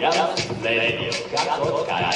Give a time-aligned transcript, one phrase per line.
[0.00, 2.14] IAMAS Radio かっこかり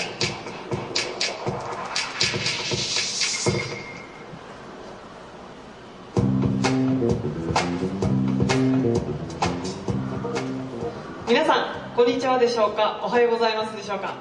[11.26, 13.00] 皆さんこんにちはでしょうか？
[13.02, 14.14] おはようございますでしょうか？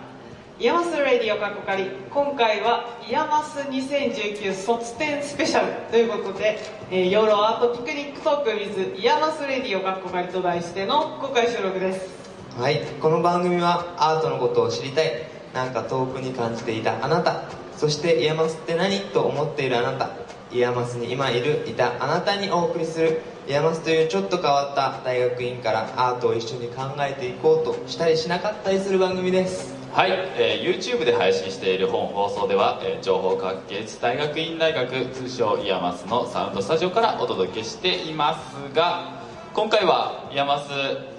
[0.57, 6.57] IAMAS Radio かっこかり今回は IAMAS 2019卒展スペシャルということで、
[6.89, 12.20] えー、ヨーロアートピクニックトーク with イヤマスレディオかっこかりと題しての公開収録です。
[12.57, 15.11] はいこの番組はアートのことを知りたい
[15.53, 17.45] なんか遠くに感じていたあなた
[17.77, 20.11] そして IAMAS って何と思っているあなた
[20.51, 29.73] IAMAS に今いるいたあなたにお送りする IAMAS というちょっと変わった大学院からアートを一緒に考えていこうとしたりしなかったりする番組です。
[29.93, 39.21] はい、えー YouTube で配信している本放送では、えー情報科学芸術大学院大学通称 IAMAS のサウンドスタジオからお届けしていますが
[39.53, 40.69] 今回はイヤマス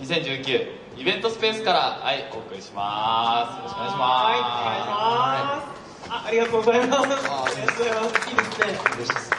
[0.03, 3.57] 2019イベントスペースからはいお送りします。
[3.59, 6.11] よろしくお願いしはいますお願いします。
[6.11, 7.03] あありがとうございます。
[7.03, 9.31] ありがとうございますいいですね嬉しいです。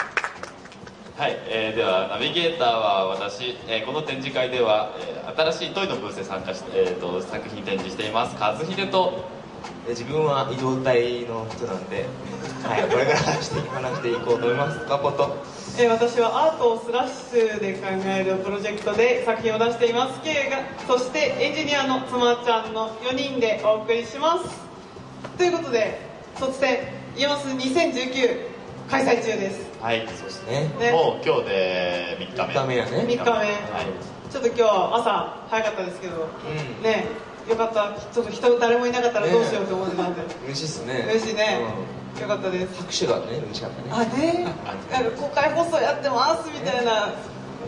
[1.15, 8.35] はい、えーではナビゲーターは私、えーこの展示会では、えー新しいトイのブースで参加して、えーと作品展示しています。
[8.39, 9.23] 和秀と
[9.85, 12.05] で自分は移動体の人なんで、
[12.63, 14.85] はい、これから話して話していこうと思います。
[14.87, 15.37] パポと
[15.75, 20.21] えー私はアートをスラッシュで考えるプロジェクトで作品を出しています。
[20.21, 24.61] K がそしてエンジニアの妻ちゃんの4人でお送りします。
[25.35, 25.99] ということで
[26.37, 26.77] 卒展
[27.17, 28.53] IAMAS 2019
[28.87, 29.65] 開催中です。
[29.81, 30.69] はいそうですね。
[30.79, 30.91] ね。
[30.91, 32.53] もう今日で3日目。
[32.53, 32.91] 3日目やね。
[32.91, 33.23] 3日目、
[34.31, 36.83] ちょっと今日は朝早かったですけど、うん。
[36.83, 37.05] ね
[37.49, 37.93] よかった。
[38.13, 41.07] ちょっと人誰もいなかったらどうしようと思ってたんで、嬉しいっすね。
[41.09, 42.81] 嬉しいね、うよかったです。
[42.81, 43.89] ん拍手がね嬉しかったね。
[43.91, 44.45] あね。
[44.91, 47.13] なんか公開放送やってますみたいな。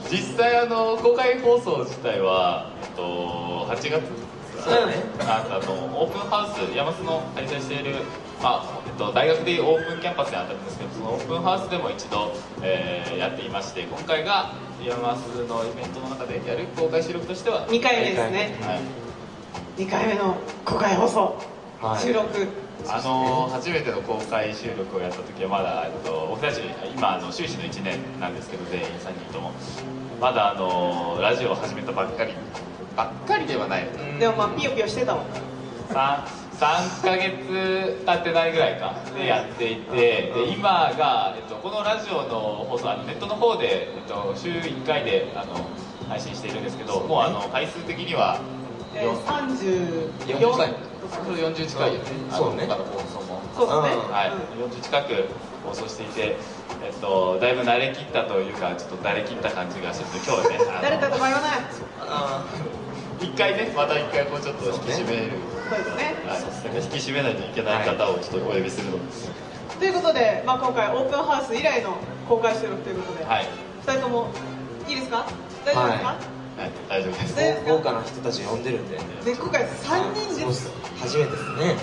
[0.09, 4.25] 実際あの公開放送自体は、えっと、8月。
[4.63, 4.93] そうだね。
[5.21, 7.95] ああのオープンハウス山須の開催している、
[8.41, 14.53] まあえっと、大学でいうオープンキャンパスに当たるんですけどそのオープンハウスでも一度、えーやっていまして今回が
[14.83, 18.57] 山須のイベントの中でやる公開収録としては、2回目ですね。
[18.61, 18.75] は
[19.77, 20.35] い、2回目の
[20.65, 21.35] 公開放送、
[21.81, 22.01] はい。
[22.01, 22.47] 収録
[22.87, 26.61] あの初めての公開収録をやった時はまだ、えっと、僕たち
[26.95, 29.51] 今あの修士の1年なんですけど全員3人とも。
[30.21, 32.33] まだあのラジオを始めたばっかり。
[32.95, 34.19] ばっかりではないうん。
[34.19, 35.25] でもまあピヨピヨしてたもん。
[35.89, 36.23] 3,
[36.53, 38.95] 3ヶ月経ってないぐらいか。
[39.15, 45.55] でやっていてで今が、えっと、このラジオの放送あのネットの方で、えっと、週1回であの
[46.07, 48.39] 配信しているんですけどもうあの回数的には
[48.95, 52.05] えー、34 40回40近いよね。
[52.31, 52.65] そうね。
[52.67, 53.41] 他の放送も。
[53.55, 54.11] そうですね、うん。
[54.11, 55.29] はい、うん40近く
[55.65, 56.35] 放送していて、
[56.83, 61.51] えっと、だいぶ慣れきったというかちょっと慣れきった感じがして今日はねあの誰かとか言わない。
[62.01, 62.45] あ
[63.21, 65.31] 一回ねまた一回こうちょっと引き締める、
[65.69, 66.15] そうですね。
[66.27, 68.99] はい、なんか引き締めないといけない方をちょっとお呼びするの。
[69.79, 73.47] ということで、まあ、今回オープンハウス以来の公開収録ということで、はい、
[73.85, 74.29] 2人とも
[74.87, 75.25] いいですか？
[75.65, 77.35] 大丈夫ですか、ははい、大丈夫です。
[77.35, 78.97] ねー豪華な人たち呼んでるんで。
[78.97, 80.71] で今回3人です。
[80.99, 81.75] 初めてですね。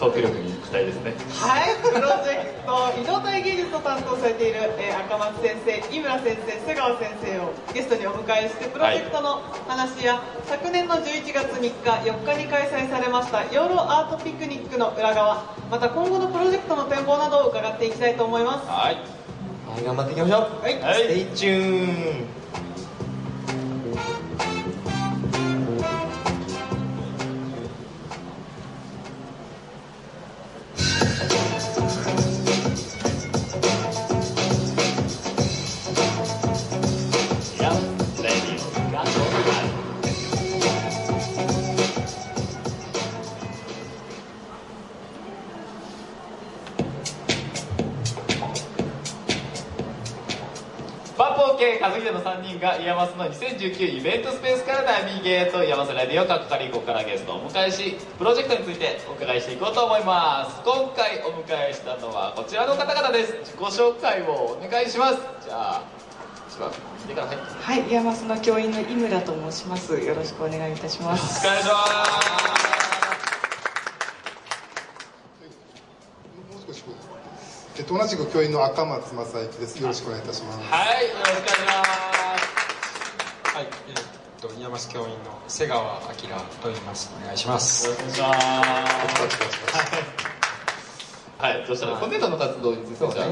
[0.00, 1.12] トーク力に期待ですね。
[1.36, 11.70] はい、プロジェクト移動体芸術を担当されている、えー赤松先生、井村先生、瀬川先生をゲストにお迎えしてプロジェクトの話や、昨年の11月3日、
[12.08, 18.66] 4日に開催されましたヨーロアートピクニックの裏側また今後のプロジェクトの展望などを伺っていきたいと思います。
[18.66, 18.94] はい。
[18.94, 20.62] はい頑張っていきましょう。
[20.62, 20.80] はい。
[20.80, 20.94] はい。
[20.94, 22.39] Stay tuned
[52.60, 65.82] 秀の3人が IAMAS の2019イベントスペースからナビゲート IAMAS Radio かっこかりここからゲストをお迎えしプロジェクトについてお伺いしていこうと思います今回お迎えしたのはこちらの方々です自己紹介をお願いしますじゃあ
[66.48, 66.70] 一番
[67.02, 69.96] 右から入ってはい、 IAMAS の教員の井村と申します。
[69.96, 71.46] よろしくお願いいたします。
[71.46, 72.10] お願いします
[76.52, 76.94] もう少しこう
[77.78, 79.80] えっと同じく教員の赤松正幸です。
[79.80, 80.58] よろしくお願いいたします。
[80.60, 81.99] はい、よろしくお願いし
[83.60, 84.04] はい、えーっ
[84.40, 86.00] と、 IAMAS 教員の瀬川明
[86.62, 87.12] と言います。
[87.20, 87.82] お願いしまます。
[87.82, 87.88] す。
[87.90, 88.64] よろしくお願いします。
[91.36, 93.28] はい、そしたら今年度の活動についてじゃあ、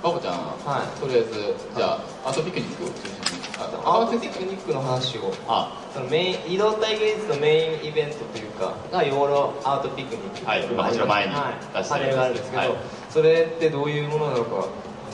[0.00, 1.00] バボちゃん、はい。
[1.00, 1.32] とりあえず
[1.74, 3.18] じゃあアートピクニックを中心に。
[3.58, 5.34] あアートピクニックの話を。
[5.48, 5.76] あ。
[5.92, 10.46] そのメイン移動体芸術のメインイベントというかが養老アートピクニック。
[10.46, 10.64] はい。
[10.70, 11.54] 今こちら前にはい。
[11.78, 12.76] 出してるんですけど、はい。
[13.10, 14.68] それってどういうものなのか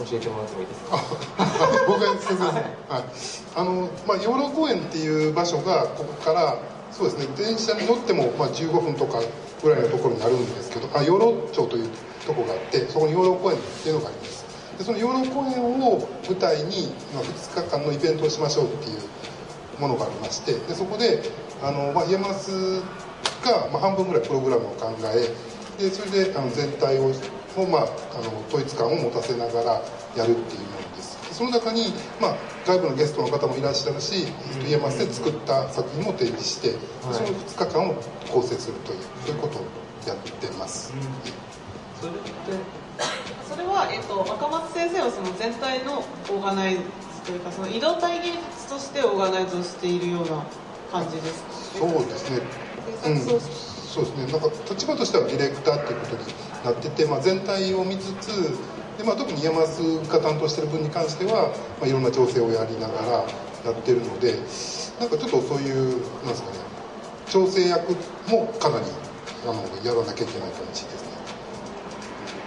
[0.05, 0.99] 教えてもらってもいいですか？
[1.87, 3.05] 僕が説明する、はい。
[3.57, 6.57] あのまあ、養老公園っていう場所がここから
[6.93, 9.21] そうですね電車に乗っても、まあ、15分とか
[9.63, 11.89] ぐらいのところにあるんですけどあ養老町という
[12.27, 14.45] とこがあってそこに養老公園っていうのがあります。
[14.79, 18.99] でその養老公園を舞台に、まあ、2日間のイベントをしましょうっていう
[19.81, 21.23] ものがありましてでそこで
[21.63, 22.81] あの、まあ、 IAMAS
[23.45, 27.13] が、まあ、半分ぐらいプログラムを考えでそれであの全体を
[27.57, 27.85] を、まあ、あ
[28.23, 29.83] の統一感を持たせながら
[30.17, 31.19] やるっていうものです。
[31.29, 32.37] でその中に、まあ、
[32.67, 34.27] 外部のゲストの方もいらっしゃるし
[34.69, 37.95] IAMAS で作った作品も展示して、でその2日間を
[38.31, 39.63] 構成するというそういうことを
[40.07, 40.93] やってます、
[42.01, 42.21] それって？
[43.49, 46.81] それは、えっと赤松先生はその全体のオーガナイズ
[47.27, 50.45] というかその移動体芸術としてオーガナイズをしているような
[50.93, 51.79] 感じですか？
[51.81, 52.41] そうですね。
[53.07, 54.33] うん、そうですね。
[54.33, 56.23] なんか立場としてはディレクターっていうことに
[56.65, 58.29] なってて、まあ、全体を見つつ
[58.99, 63.09] で、まあ、特に山須が担当してる分に関しては、まあ、いろんな調整をやりながら
[63.65, 64.35] やってるので
[64.99, 66.57] なんかちょっとそういうなんですかね
[67.29, 67.93] 調整役
[68.29, 68.87] もかなり
[69.45, 71.11] あのやらなきゃいけない感じですね。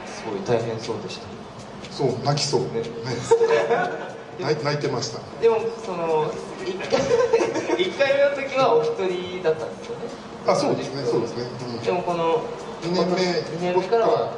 [0.06, 1.26] すごい大変そうでした。
[1.90, 2.62] そう泣きそう。
[2.64, 2.82] ね。
[2.82, 4.56] ね。
[4.64, 5.20] 泣いてました。
[5.42, 6.32] でもその
[6.62, 10.02] 1回 一回目の時はお一人だったんですよね。
[10.46, 11.46] あそうですねそうですね、
[11.78, 11.82] うん。
[11.82, 12.42] でもこの
[12.84, 14.34] 2年目2年目からは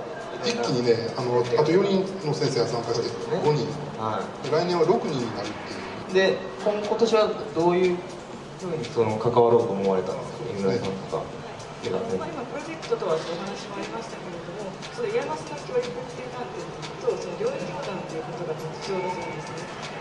[0.45, 3.65] 一気にねあのあと4人の先生が参加して5人。
[3.97, 4.21] は
[4.51, 5.81] 来年は6人になるっていう。
[6.11, 7.97] いで今今年はどういう
[8.61, 11.23] ふうにその関わろうと思われたんですか井村さんとか
[11.85, 16.65] 今プロジェクトとはお話もありましたけれども、その IAMAS の教育っていう観点
[16.97, 19.54] とその領域感ということが特徴だそうですね。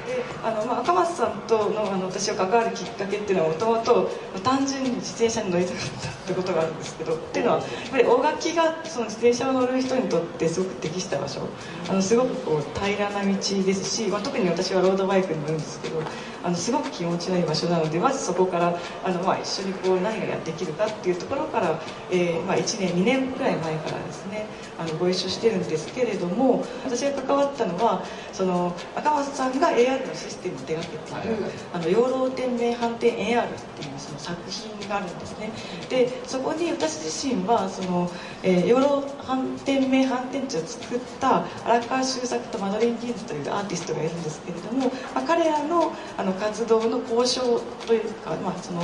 [0.07, 4.11] で、あのまあ赤松さんとのあの私が関わるきっかけっていうのはもともと
[4.43, 11.41] 単純に自転車に乗りたかったってことがあるんですけど、っていうのはやっぱり大垣がその自転車を乗る人にとってすごく適した場所、
[11.89, 13.41] あのすごくこう平らな道で
[13.75, 16.03] すし、まあ特に私はロードバイクに乗るんですけど、
[16.43, 21.81] あのすごく気持ちのいい場所なので、まずそこからあのまあ一緒にこう何がやっていけるかっていうところから、
[22.11, 24.47] えーまあ1年2年ぐらい前からですね
[24.79, 35.51] あのご一緒してるんですけれども私が関わったのはその赤松さんが AR のシステムを手がけているあの養老天命反転 AR っていうその作品があるんですね
[35.89, 38.11] でそこに私自身はその、
[38.43, 48.83] えー養老反転命反転地を作った荒川修作とマドリン・ギンズというアーティストがいるんですけれども、まあ、彼らのあの活動の交渉というか、まあ、その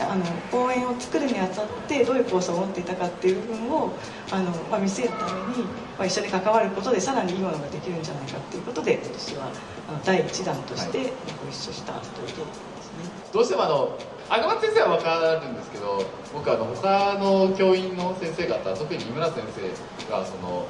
[0.00, 3.90] あの公演を作るにあたってどういう構想を持っていたかっていう部分を
[4.30, 5.64] あの、まあ、見せるために、
[5.98, 9.52] まあ、一緒に関わることでさらにいいものができるんじゃないかっていうことで今年は
[9.88, 11.12] あの第1弾として
[11.42, 13.28] ご一緒したというところですね。
[13.32, 13.98] どうしてもあの
[14.30, 16.04] 赤松先生は分かるんですけど
[16.34, 20.66] 僕あの他の教員の先生方特に井村先生がその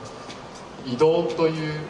[0.87, 1.81] 移動という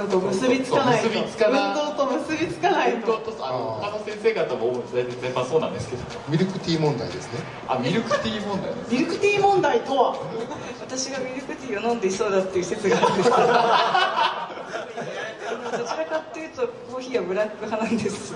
[0.00, 1.08] なんか結びつかないと。
[1.08, 1.64] そう結びつかない。
[1.68, 6.02] 運動と結びつかない運動ととあの他の先生方も大体全般そうなんですけど。
[6.28, 7.40] ミルクティー問題ですね。
[7.68, 10.16] あミルクティー問題ですミルクティー問題とは？
[10.80, 13.30] 私がミルクティーを飲んでいそうだっていう説があるんです。
[13.30, 13.44] けど
[15.78, 18.34] どちらかっていうとコーヒーはブラック派なんです。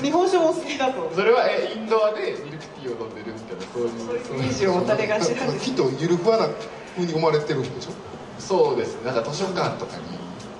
[0.00, 1.10] 日本酒も好きだと。
[1.14, 3.90] それはえインドアでミルクティーを飲んでるみたいなそういう。
[4.24, 5.64] そういうイメージを持たれがちなんです。
[5.64, 6.48] きっとゆるふわな
[6.94, 7.92] 風に思われてるんでしょ？
[8.38, 9.12] そうですね。
[9.12, 9.96] なんか図書館とか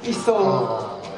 [0.05, 0.11] に。
[0.11, 1.09] いそう。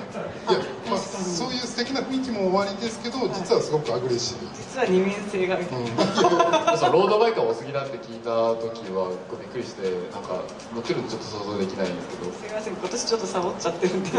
[0.50, 0.58] いや、
[0.90, 10.42] まあ、そういう素敵な雰囲気も終わりですけど実はすごくアグレッシブ、実は二面性がみたいな、そうロードバイクがお好きだって聞いた時はびっくりしてなんか
[10.74, 12.32] 乗ってるのちょっと想像できないんですけど。
[12.32, 14.10] すみません今年ちょっとサボっちゃってるんで。
[14.10, 14.18] ぜ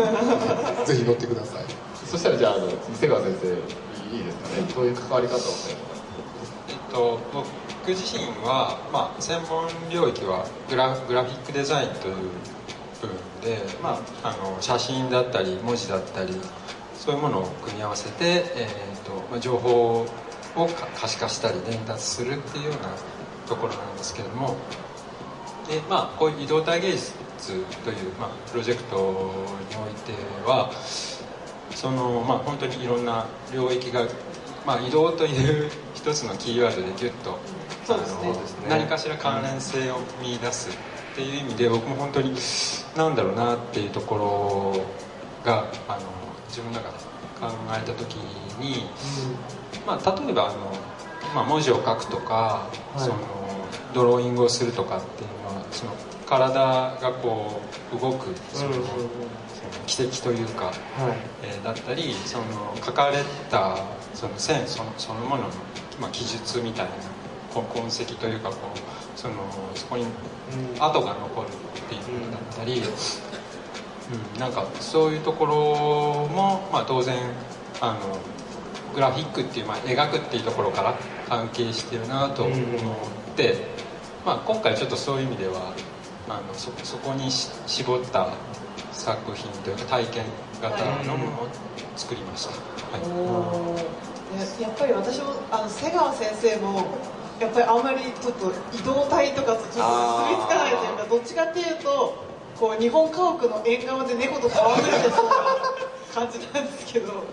[0.95, 1.65] ひ乗ってください。
[2.07, 4.63] そしたらじゃああの瀬川先生いいですかね。
[4.73, 5.79] どういう関わり方をされる
[6.69, 7.19] えっと、
[7.81, 12.15] 僕自身は、まあ、専門領域はグラグラフィックデザインという
[13.01, 16.31] 部分で、まあ、あの写真だったり文字だったり
[16.93, 20.05] そういうものを組み合わせて、えーとまあ、情報
[20.55, 22.89] を可視化したり伝達するっていうような
[23.47, 24.55] ところなんですけれども
[25.67, 27.13] で、まあ、こういう移動体芸術
[27.83, 30.13] という、まあ、プロジェクトにおいて
[30.45, 30.71] は
[31.71, 34.05] その、まあ、本当にいろんな領域が、
[34.67, 37.39] まあ、移動という一つのキーワードでギュッと
[37.85, 38.31] そうですね。
[38.67, 42.33] あの何かしら関連性を見出すっていう意味で僕も本当に
[42.95, 45.99] なんだろうなっていうところがあの
[46.47, 46.97] 自分の中で
[47.39, 48.15] 考えた時
[48.59, 48.85] に、
[49.85, 50.71] まあ、例えばあの、
[51.33, 52.99] まあ、文字を書くとか、い。
[52.99, 53.15] その
[53.93, 55.91] ドローイングをするとかっていうのはその
[56.25, 56.59] 体
[57.01, 57.61] がこ
[57.93, 58.87] う動くその,、うんうんうん。
[58.87, 60.75] その軌跡というか、はい。
[61.43, 62.45] えーだったりその
[62.83, 63.17] 書かれ
[63.49, 63.77] た
[64.13, 65.49] その線そのそのものの、
[65.99, 66.91] まあ、記述みたいな
[67.53, 69.35] こう痕跡というかこうその
[69.75, 71.51] そこにうん跡が残るっ
[71.89, 75.55] ていうことだったり、うん、なんかそういうところ
[76.27, 77.15] も、まあ、当然
[77.79, 77.99] あの
[78.93, 80.95] グラフィックっていう、まあ、描くっていうところから
[81.29, 82.57] 関係してるなと思っ
[83.35, 83.55] て、
[84.25, 85.73] まあ、今回ちょっとそういう意味では
[86.27, 88.33] あのそそこにし絞った
[88.91, 90.25] 作品というか体験
[90.61, 91.47] 型のものを
[91.95, 92.51] 作りました。
[92.51, 92.57] は
[94.57, 94.61] い。
[94.61, 96.85] やっぱり私もあの瀬川先生も
[97.41, 102.23] やっぱりあんまりちょっと移動体とかとちょっと結びつかないというかどっちかっていうと
[102.55, 105.33] こう日本家屋の縁側で猫と戯れてそうな
[106.13, 107.23] 感じなんですけど。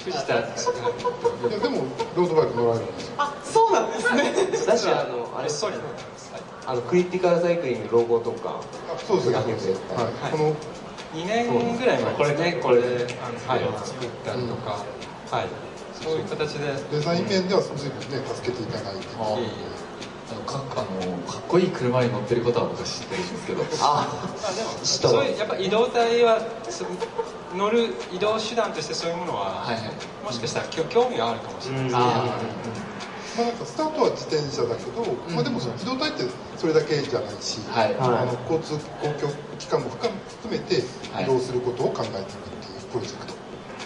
[0.00, 1.84] 藤 田いやでも
[2.16, 3.14] ロードバイク乗られるんですよ。
[3.20, 4.32] あそうなんですね
[4.66, 6.32] だしあのあれそりなんです。
[6.32, 8.60] はいあのクリティカルサイクリングロゴとか。
[8.88, 9.34] あそうですね。
[9.36, 9.44] はい、
[10.30, 10.54] この
[11.14, 14.70] 2年ぐらい前ですねこれであの、はい、うん作ったりとか、
[15.36, 15.69] はい
[16.02, 16.72] そういう形で。
[16.90, 19.06] デザイン面では随分ね助けていただいて。
[20.30, 23.64] あのかあのかっこいい車に乗ってることは僕知ってるんですけど。
[23.82, 24.06] あ
[24.40, 26.38] まあでも人そういうやっぱ移動体は
[26.68, 26.86] そ
[27.56, 29.92] 乗る移動手段としてそういうものは、はいはい。
[30.24, 31.84] もしかしたら興興味があるかもしれない。
[31.84, 32.06] ですね、あ。
[33.36, 35.02] まあ、なんかスタートは自転車だけど、
[35.34, 36.24] まあ、でもその移動体って
[36.56, 37.94] それだけじゃないし、はい。
[37.94, 38.22] はい。
[38.22, 40.14] あの交通公共機関も含
[40.50, 42.22] めて移動することを考えていくっ
[42.62, 43.34] ていうプロジェクト、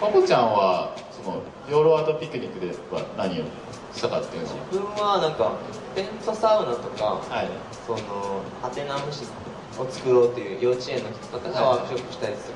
[0.01, 0.93] パポちゃんは
[1.25, 3.45] そのヨーロワードピクニックでは何を
[3.95, 4.55] したかっていうのは。
[4.71, 5.53] 自分はなんか
[5.95, 7.49] テントサウナとかはい。
[7.87, 9.25] そのハテナムシ
[9.79, 12.53] を作ろうっていう幼稚園の人とかがワークショップしたりす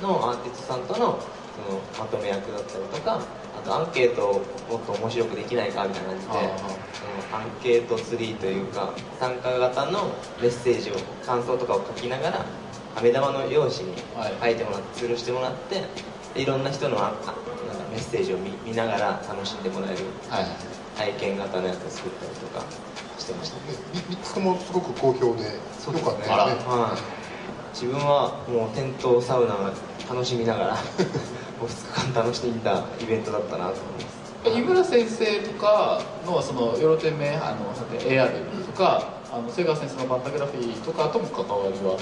[0.00, 1.18] るのをアーティストさんとの
[1.52, 4.32] そのまとめ役だったりとかあとアンケートを
[4.70, 10.94] もっと面白くできないかみたいな感じであそのアンケートツリーというか参加型のメッセージを
[11.26, 12.44] 感想とかを書きながら
[12.96, 14.34] 飴玉の用紙にはい。
[14.40, 15.82] 書いてもらって吊るしてもらって
[16.34, 16.96] でいろんな人の
[17.92, 19.98] メッセージを見見ながら楽しんでもらえる
[20.30, 20.46] はい。
[20.96, 22.64] 体験型のやつを作ったりとか
[23.18, 23.62] してましたね。
[24.10, 25.44] 3つともすごく好評で
[25.78, 26.04] そうです。
[26.04, 27.74] ねよかったよねはい。
[27.74, 29.72] 自分はもうテントサウナ
[30.10, 30.80] 楽しみながらも
[31.62, 34.58] う2日間楽しんだイベントだったなと思います。
[34.58, 41.96] 井村先生とかのそのヨロテンメあのなんて AR とかあの瀬川先生のバンタグラフィーとかとも関わりは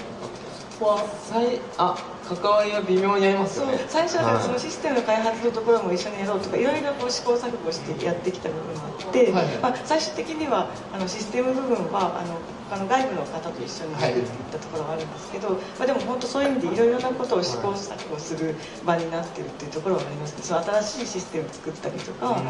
[0.80, 1.94] はさいあ
[2.36, 3.84] 関わりは微妙にありますよね。
[3.88, 9.46] 最初ははいそのシステムの開発のところも一緒にやろうとかいろいろこう試行錯誤してやってきた部分があって、はい。
[9.62, 12.38] まあ、最終的にはあのシステム部分はあの
[12.70, 18.54] 他の外部の方と一緒に作っていったところがあるんですけど、まあ、でも本当そういう意味でいろいろなことを試行錯誤する
[18.86, 20.44] 場になってるっていうところはありますね。
[20.44, 22.40] その新しいシステムを作ったりとか、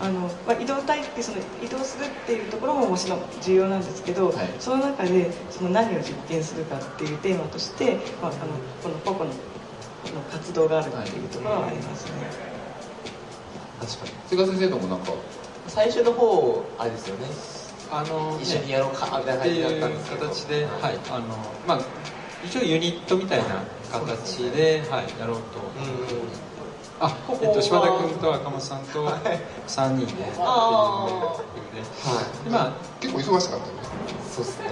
[0.00, 4.48] あのまあ、移動体ってその移動するっていうところももちろん重要なんですけど、はい。
[4.60, 9.30] その中でその何を実験するかっていうテーマとして、まあ、あのこの個々の
[10.14, 12.12] の活動があるっていうところはありますね。
[13.80, 14.10] 確かに。
[14.28, 15.12] 瀬川先生ともなんか
[15.66, 17.63] 最初の方あれですよね
[17.94, 20.26] あの一緒にやろうかみたいなっていう感じだったんですけど。
[20.26, 20.98] 形で、はい。
[21.10, 21.26] あの
[21.66, 21.80] まあ、
[22.44, 23.44] 一応ユニットみたいな
[23.92, 25.42] 形で、はい、やろうと、
[26.98, 31.06] あここえっと、柴田は君と赤松さんと3人でっていうあ
[31.72, 31.84] では
[32.42, 32.44] い。
[32.44, 33.78] でまあ結構忙しかったよね。
[34.34, 34.68] そうですね。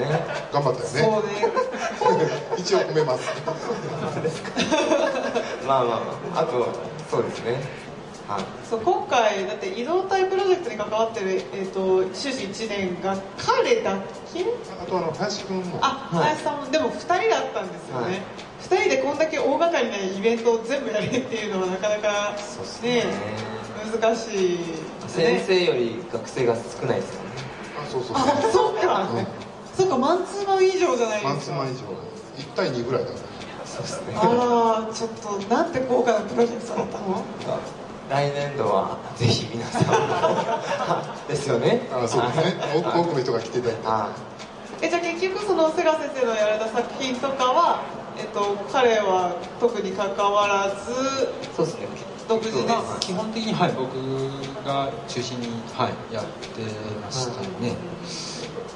[0.52, 1.23] 頑張ったそよね。
[1.23, 1.26] う
[2.19, 2.29] ね。
[2.59, 3.31] 一応褒めます。
[5.67, 6.41] まあまあまあ。
[6.41, 6.67] あと
[7.12, 7.61] そうですね
[8.35, 8.45] はい。
[8.69, 13.97] そう今回だって移動体プロジェクトに関わってる、えー、と修士1年が彼だ
[14.33, 14.45] け？
[14.83, 15.79] あとあの林くんも。
[15.83, 16.25] あはい。
[16.25, 18.23] 林さんもでも2人だったんですよね、はい。
[18.62, 23.05] 2人でこんだけ大掛かりなイベントを全部やるっていうのはなかなかそうっすね。
[23.05, 23.05] ね
[24.01, 24.59] 難しい
[25.09, 27.29] 先生より学生が少ないですよね。
[27.83, 28.21] あそうそうあ
[28.53, 29.27] そうか、うん
[29.75, 31.57] そうかマンツーマン以上じゃないマンですか。
[31.57, 31.83] ツーマン以上。
[32.37, 33.17] 1対2ぐらいだね。
[33.65, 34.15] そうですね。
[34.17, 34.27] あ
[34.87, 37.25] らちょっとなんて豪華なプロジェクトだったの？
[38.12, 41.88] 来年度はぜひ皆さんですよね。
[41.90, 42.61] あそうですね。
[42.76, 43.87] 多く多くの人が来ていただいて。
[43.87, 44.12] は
[44.83, 47.81] えじゃあ結局その瀬川先生のやられた作品とかは、
[48.19, 50.95] えっと、彼は特に関わらずい
[51.57, 51.87] そうですね。
[52.28, 52.66] 独自で？
[52.69, 53.97] まあ基本的に、はい、僕
[54.66, 56.61] が中心に、はい、やって
[57.00, 57.76] ましたね、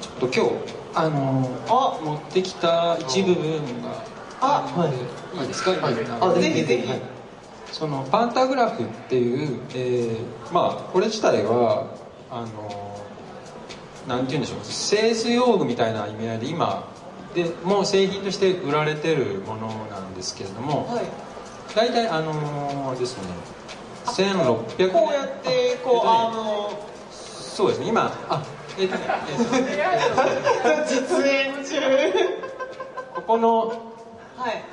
[0.01, 0.51] ちょっと今日
[0.95, 1.99] あのあ。
[2.03, 4.01] 持ってきた一部分が
[4.41, 4.65] あ。
[4.75, 5.05] あるの
[5.37, 5.93] でいいですか、はい。
[6.21, 6.87] あぜひぜひ。
[6.89, 7.01] はい
[7.71, 11.87] そのパンタグラフっていう、えーまあこれ自体は
[12.31, 13.03] あの
[14.07, 16.91] なんて言うんでしょう製図用具みたいな意味合いで今
[17.33, 21.05] でもう製品として売られてるものなんですけれども、はい。
[21.75, 23.23] 大体あのあれですね
[24.05, 28.43] 1600こうやってこう、あのそうですね今あ
[28.79, 29.03] えっとね
[29.69, 30.07] え
[30.81, 31.79] っと実演中。
[33.15, 33.67] ここの、
[34.37, 34.63] はい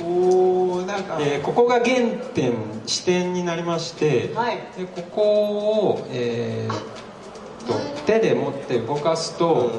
[0.00, 1.96] おおなんか、えーここが原
[2.34, 2.54] 点
[2.86, 4.56] 支点になりまして、はい。
[4.76, 5.22] でここ
[5.90, 7.02] を、えー
[7.66, 7.74] と
[8.06, 9.70] 手で持って動かすと、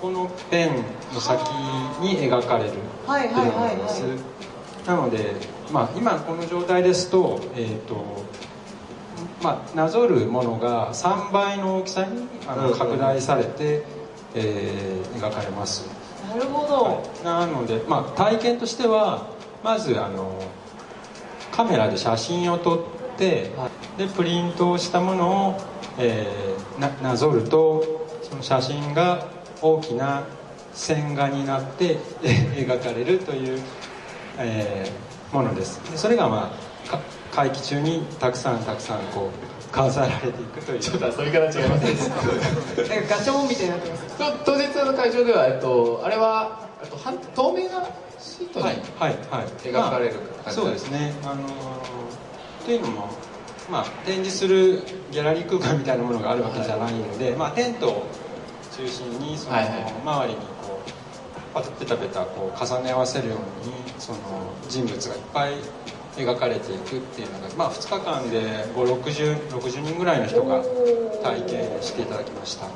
[0.00, 0.70] このペン
[1.14, 1.40] の先
[2.00, 4.02] に描かれるっていうはいはいのがあります、
[4.86, 5.34] なので、
[5.72, 8.24] まあ、今この状態ですと,、えーと
[9.42, 13.84] まあ、なぞるものが3倍の大きさにあの拡大されて、
[14.34, 15.88] えー描かれます
[16.34, 16.66] なるほ
[17.22, 19.28] ど、なので、まあ、体験としては
[19.62, 20.42] まずあの
[21.52, 23.50] カメラで写真を撮って
[23.96, 25.60] でプリントをしたものを、
[25.98, 29.28] えーななぞるとその写真が
[29.62, 30.24] 大きな
[30.72, 33.62] 線画になってえ 描かれるという、
[34.38, 35.80] えーものです。
[35.90, 36.54] でそれが、ま
[36.86, 37.00] あ、か
[37.32, 40.80] 会期中にたくさんたくさんこう飾られていくという。
[40.80, 42.88] ちょっとそういう形違いますね。
[42.88, 47.86] なんかガチョンみたいになってますと当日の会場では、えっと、あれは、と、半透明な
[48.18, 49.46] シートに、はいはいはい。
[49.64, 50.14] 描かれる
[50.44, 51.14] まあそうですね。
[51.24, 51.44] あのー
[52.64, 53.10] というのも
[53.70, 58.06] まあ展示するギャラリー空間みたいなものがあるわけじゃないので、まあテントを
[58.74, 59.92] 中心にその、はいはい。
[60.02, 60.80] 周りにこ
[61.54, 64.18] うペタペタこう重ね合わせるようにその
[64.68, 65.54] 人物がいっぱい
[66.16, 68.40] 描かれていくっていうのが、まあ、2日間で
[68.74, 70.62] 560 60人ぐらいの人が
[71.22, 72.66] 体験していただきました。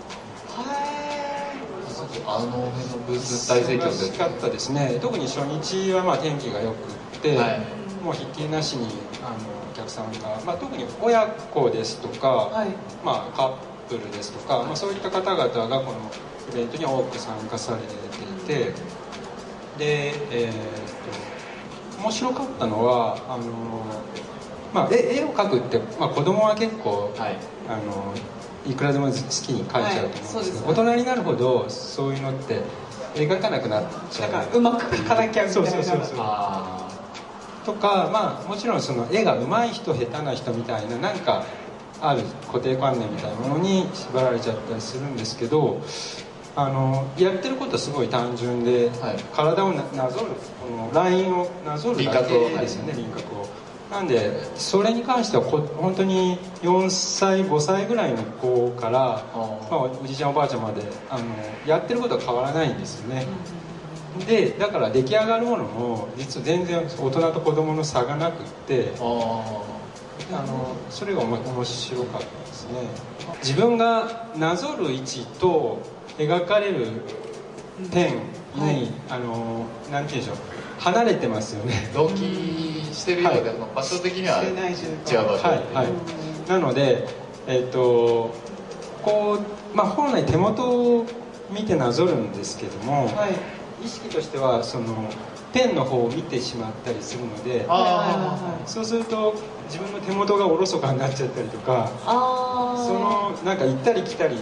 [2.26, 3.90] あの辺のブース大盛況で。
[3.92, 7.60] 素しかったですね特に初日はまあ天気が良くって、はい。
[8.04, 8.86] もうひっきりなしに
[9.22, 9.36] あの
[9.72, 12.68] お客さんが、まあ、特に親子ですとか、はい。
[13.04, 13.54] まあ、カッ
[13.88, 15.98] プルですとか、まあ、そういった方々がこの
[16.52, 18.72] イベントに多く参加されていて
[19.78, 20.87] で、えーと
[21.98, 23.44] 面白かったのはあの、
[24.72, 27.36] まあ、絵絵を描くって、まあ、子供は結構、はい。
[27.68, 28.14] あの
[28.66, 30.68] いくらでも好きに描いちゃうと思うんですけど、はいそうですね。
[30.68, 32.62] 大人になるほどそういうのって
[33.14, 34.32] 描かなくなっちゃう。
[34.32, 35.52] なんかうまく描かなきゃみたいな。
[35.52, 36.16] そうそうそうそう。
[36.18, 36.88] あ
[37.64, 41.44] とかまあもちろんその絵が上手い人下手な人みたいななんか
[42.00, 45.80] ある固定観念みたいなものに縛られちゃったりするんですけど
[46.58, 49.16] あのやってることはすごい単純で、はい。
[49.32, 50.26] 体をななぞる
[50.60, 53.46] このラインをなぞるだけですよね輪郭を。
[53.92, 59.24] なんでそれに関してはこ本当に4歳5歳ぐらいの子から、
[59.70, 61.24] まあ、おじいちゃんおばあちゃんまであの
[61.64, 63.24] やってることは変わらないんですよね、
[64.26, 68.96] でだから出来上がるものも実は全然大人と子供の差がなくってー。
[69.00, 69.62] あ
[70.32, 72.80] あのそれが面白かったですね。
[73.42, 75.78] 自分がなぞる位置と
[76.18, 76.86] 描かれる
[77.90, 78.20] 点に、
[78.60, 78.88] はい。
[79.08, 80.36] あのなんて言うんでしょう。
[80.80, 81.88] 離れてますよね。
[81.92, 83.58] ー同期してるようで、はい。
[83.58, 86.48] まあ場所的には違う場所、はいはい。
[86.48, 87.06] なので
[87.46, 88.34] えっ、と
[89.02, 89.38] こ
[89.72, 91.06] うまあ本来手元を
[91.50, 93.58] 見てなぞるんですけども、はい。
[93.84, 95.08] 意識としてはその
[95.52, 97.66] ペンの方を見てしまったりするので
[98.66, 99.34] そうすると
[99.66, 104.36] 自分の手元がおろそかになっちゃったりとかそのなんか行ったり来たり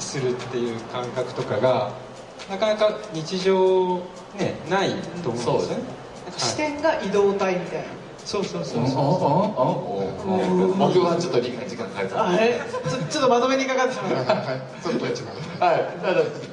[0.00, 1.92] するっていう感覚とかが
[2.50, 3.96] なかなか日常
[4.38, 5.82] ねないと思うんですよね、
[6.36, 7.84] 視点が移動体みたいな。
[8.24, 8.94] そうそうそううんそ
[10.26, 10.30] う。
[10.30, 12.60] うんうんうん僕はちょっと理解時間かかるあれ？
[12.70, 15.82] ちょちょっとまとめにかかってしまったはいちょっと一番はい、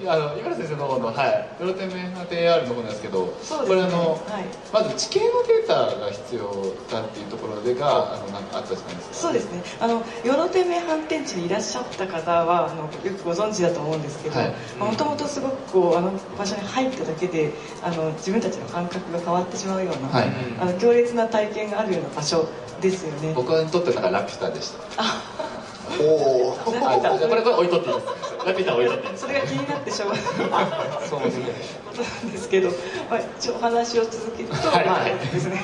[0.06, 3.34] あの、あの、井村先生の方の、はい、プロテメハテ AR の方なんですけど。
[3.42, 3.70] そうですね。
[3.70, 4.46] これ、あの、はい。
[4.74, 9.16] まず地形のデータが必要だっていうところでが、あの、なんかあったじゃないですか。
[9.16, 9.64] そうですね。
[9.80, 14.54] あのヨロテメ反転地にいらっしゃった方はあのよくご存知だと思うんですけどはい。
[14.78, 20.32] もともとすごくこうあの場所に入っただけであの自分たちの感覚が変わってしまうような、はい。
[20.60, 22.48] あの強烈な体験があるような場所
[22.82, 23.34] ですよね。
[23.34, 25.04] 僕にとってなんかラピュタでした。
[26.02, 28.08] おおあ、じゃあこれ、これ置いとっていいです。
[28.46, 29.18] ラピュタ置いて。
[29.18, 30.26] それが気になってしょうがない。
[31.10, 31.46] そうですね。
[31.86, 32.70] ことなんですけど、
[33.10, 35.64] まあ、一応お話を続けると、はいまあですね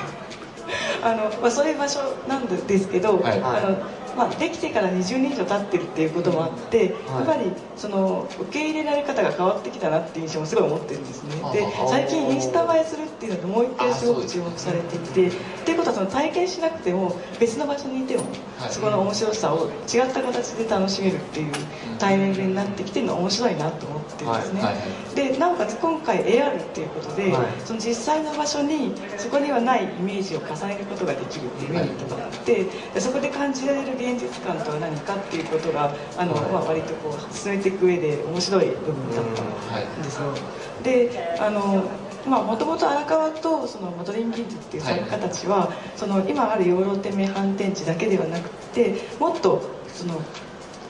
[1.02, 3.40] あの、まあ、そういう場所なんですけど、はい。
[3.40, 11.34] あのまあ、できてから20年以上経ってるっていうこともあって、やっぱりその受け入れられ方が変わってきたなっていう印象もすごい思ってるんですね。
[11.52, 15.32] であ最近インスタ映えするっていうのでもう一回すごく注目されていてっ
[15.64, 18.24] ていうことはその体験しなくても別の場所にいても、
[18.58, 18.72] はい。
[18.72, 21.52] そこの面白さを違った形で楽しめるっていう
[21.98, 24.74] タイミングになってきてるのは面白いなと思ってるんですね、はい。
[24.74, 25.14] はい。
[25.14, 27.46] でなおかつ今回 AR っていうことで、はい。
[27.64, 40.34] その実際の場所にそこにはないイメージを重ねることができるっていうメリットがあって、でそこで感じられる現実感とは何かっていうことがあの、まあ、割とこう進めていく上で面白い部分だったんですよ、
[40.82, 41.84] であの
[42.26, 50.20] まあもともと荒川とそのマドリン・ギーズっていう作家たちは、その今ある養老天命反転地だけではなくてもっとその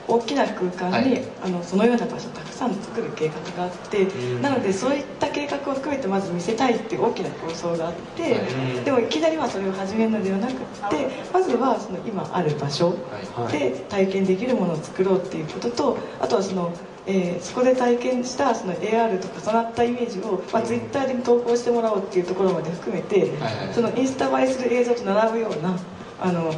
[0.07, 1.23] 大きな空間に、はい。
[1.43, 4.41] あのそのような場所をたくさん作る計画があって、うん。
[4.41, 8.39] なのでそういった計画を含めてまず見せたいっていう大きな構想があって、
[8.77, 10.55] うんでもいきなりはそれを始めるのではなくっ
[10.89, 13.51] てまずはその今ある場所はい。
[13.51, 16.73] で体験できるものを作ろうっていうこととあとはその、
[17.05, 23.29] えーそこで体験したその AR と重なったイメージを、まあ、ツイッターで投稿してもらおうっていうところまで含めて、はい
[23.65, 23.73] はい。
[23.73, 25.77] そのインスタ映えする映像と並ぶような
[26.23, 26.53] あの、ん。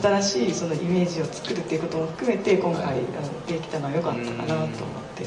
[0.00, 4.68] 新しいそのイメージを作るっていうことも含めて今回、はいあのできたのは良かったかなと思っ
[5.14, 5.26] て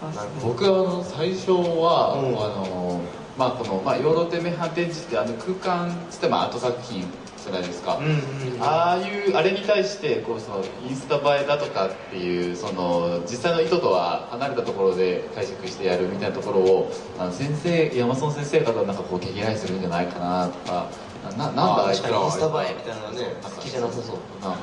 [0.00, 2.28] ます、なる僕はあの最初は、うん。
[2.28, 3.00] あの
[3.36, 7.04] まあこの、まあ、養老天命反転地ってあの空間つってまあアート作品
[7.46, 8.16] じゃないですか、うんうん
[8.58, 20.88] ああいうあれに対してこうそのインスタ映えだとかっていうその実際の意図とは離れたところで解釈してやるみたいなところをあの先生山園先生方はなんかこう毛嫌いするんじゃないかなとか
[21.30, 22.24] なななんだああいつらは。
[22.26, 24.16] インスタ映えみたいなのね好きじゃなさそう。
[24.42, 24.56] な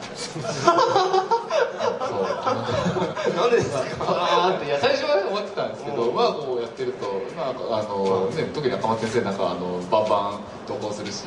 [2.08, 2.24] そう。
[3.36, 4.06] なんでですか？
[4.08, 11.24] あーっていや最初は思ってたんですけど、まあこうやってると、まああのね、特に赤松先生なんかあのバンバン投稿するし。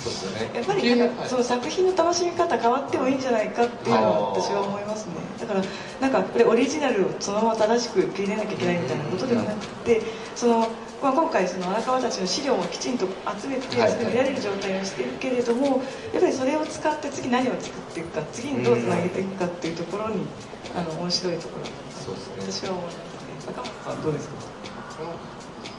[0.00, 0.50] そうですよね。
[0.54, 5.12] やっぱりなんかその作品の楽しみ方変わってもいいんじゃないかっていうのは私は思いますね。
[5.38, 5.62] だから
[6.00, 10.00] なんかやっぱりオリジナルをそのまま正しく受け入れなきゃいけないみたいなことではなくて
[10.34, 10.68] その、
[11.02, 13.06] まあ、今回その荒川たちの資料もきちんと
[13.40, 13.92] 集めてはい。
[13.92, 15.82] それを見られる状態をしているけれども
[16.12, 20.26] やっぱりそれを使って次何を作っていくか次にどうつなげていくかっていうところに
[20.76, 21.70] あの面白いところだ
[22.04, 22.36] そうですね。
[22.36, 22.94] と私は思います。
[22.96, 23.00] ね
[23.48, 24.34] 赤松さんどうですか？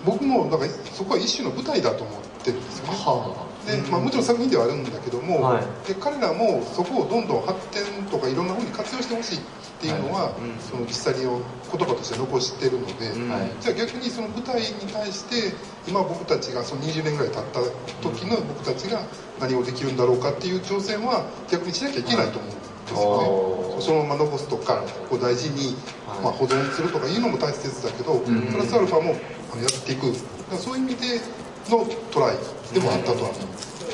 [0.06, 2.94] 僕もなんかそこは一種の舞台だと思ってるんですよね。
[2.94, 5.88] はで、まあ、もちろん作品ではあるんだけども、はい。
[5.88, 9.42] で彼らもそこをどんどん発展とかいろんなふうに活用してほしいっ
[9.80, 10.42] ていうのは、い。
[10.42, 10.60] うん。
[10.60, 13.30] その実際に言葉として残してるので、うん。
[13.30, 13.52] はい。
[13.60, 15.54] じゃあ逆にその舞台に対して
[15.88, 17.62] 今僕たちがその20年ぐらい経った
[18.02, 19.02] 時の僕たちが
[19.40, 26.24] 何をできるんだろうかっていう挑戦は逆にしなきゃいけないと思うんですよね、そのまま残すとかこう大事に、はい。
[26.24, 28.52] まあ、保存するとかいうのも大切だけど、ん。
[28.52, 30.14] プラスアルファもやっていく。
[30.58, 31.22] そういう意味で
[31.70, 32.38] のトライ
[32.74, 33.30] でもあったとは。
[33.30, 33.46] 思い。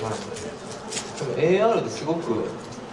[0.04, 2.46] ます、でも AR ですごく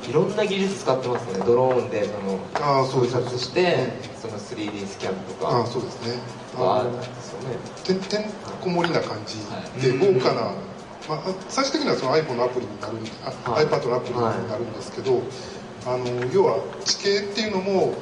[0.08, 1.44] いろんな技術使ってますよね。
[1.46, 3.32] ドローンでそのああそう空です。
[3.32, 3.88] 撮して
[4.20, 5.50] その 3D スキャンとか。
[5.50, 6.18] ああそうですね。
[6.58, 6.90] があで
[7.22, 7.56] すよね。
[7.84, 8.24] てんてん
[8.60, 9.80] こ盛りな感じはい。
[9.80, 10.42] でうん豪華な、
[11.08, 12.94] まあ、最終的にはその iPhone のアプリになる
[13.46, 13.66] あ、はい。
[13.66, 15.22] iPad のアプリになるんですけど、
[15.86, 17.94] あの要は地形っていうのも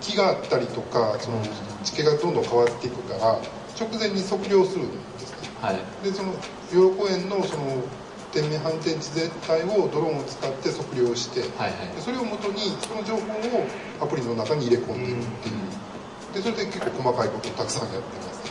[0.00, 1.40] 木があったりとかその
[1.84, 3.38] 地形がどんどん変わっていくから
[3.78, 5.31] 直前に測量するんですね
[5.62, 6.04] はい。
[6.04, 6.34] でその
[6.74, 7.82] 養老公園のその
[8.32, 11.94] 天命反転地全体をドローンを使って測量して、はいはい。
[11.94, 13.66] でそれをもとにその情報を
[14.00, 18.42] アプリの中に入れ込んでいるっていう、でそれで結構細かいことをたくさんやってます。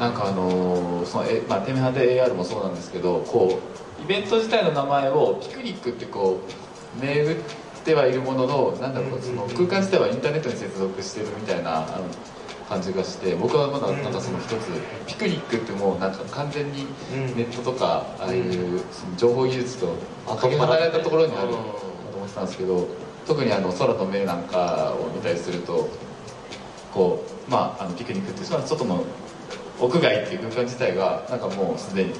[0.00, 3.60] なんかあのーそのえまあテメハで AR もそうなんですけどこ
[4.00, 6.40] うイベント自体の名前をピクニックってこ
[6.98, 7.36] う銘打っ
[7.84, 12.04] てはいるもののなんだろうその空間自体はインターネットに接続してるみたいなあの
[12.68, 14.56] 感じがして僕はまだなんかその一つ
[15.06, 16.86] ピクニックってもうなんか完全に
[17.36, 22.88] ネットとかああいうその情報技術とかけ離れたところにあると思ってたんですけど
[23.26, 25.88] 特にあの空の目なんかを見たりすると
[26.92, 29.04] こうまああのピクニックってその外の
[29.80, 32.12] 屋外っていう空間自体がなんかもうすでに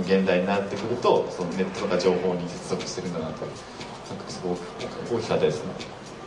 [0.00, 4.60] 現代になってくるとそのネットとか情報に接続してるんだなとなんかすごく
[5.14, 5.72] 大きかったですね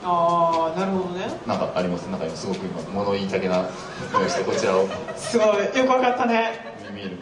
[0.08, 1.28] ああなるほどね。
[1.48, 2.04] なんかあります？
[2.04, 3.68] なんか今すごく今物言いたけな
[4.14, 4.88] 思いをしてこちらを。
[5.18, 5.48] すごい。
[5.78, 6.76] よくわかったね。
[6.94, 7.18] 見える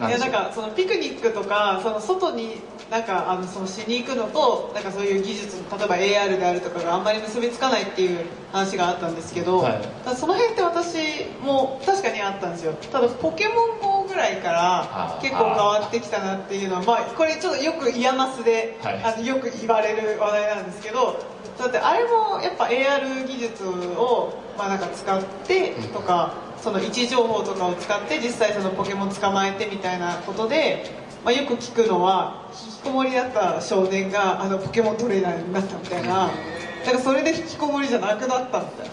[0.00, 0.28] いやでしょう？
[0.30, 10.16] んなかそのピクニックとかその外になんかあのそのしに行くのとなんかそういう技術例えば AR であるとかがあんまり結びつかないっていう話があったんですけど、はい。
[10.16, 10.96] その辺って私
[11.42, 12.72] も確かにあったんですよ。
[12.90, 19.02] ただポケモン GO ぐらいから結構変わってきたなっていうのはまあこれちょっとよく IAMAS で、はい。
[19.02, 21.18] あのよく言われる話題なんですけど
[21.58, 30.90] だってあれもやっぱ AR 技術を、まあ、なんか使ってとか、その位置情報とかを使って実際そのポケモン捕まえてみたいなことで、
[31.24, 36.30] まあ、よく聞くのは引きこもりだった少年があのポケモントレーナーになったみたいな
[36.84, 38.92] だからそれで引きこもりじゃなくなったみたいな。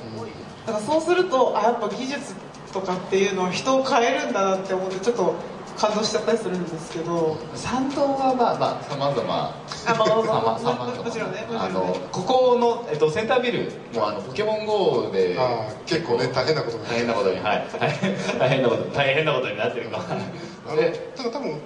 [0.68, 2.36] だからそうするとあやっぱ技術
[2.74, 5.36] とかっていうのは人を変えるんだなって思ってちょっと
[5.78, 9.56] 感動しちゃったりするんですけど参道はまあまあさまざま
[9.88, 10.60] あまあまあまあ。
[10.60, 11.58] さまざまもちろんねもちろんね。
[11.58, 15.38] あのここの、えっと、センタービルもあのポケモン GO で
[15.86, 17.68] 結構ね大変なことになって大変なことにはい。
[17.80, 20.76] 大変大変なこと大変なことになってるか あ
[21.16, 21.62] ただ多分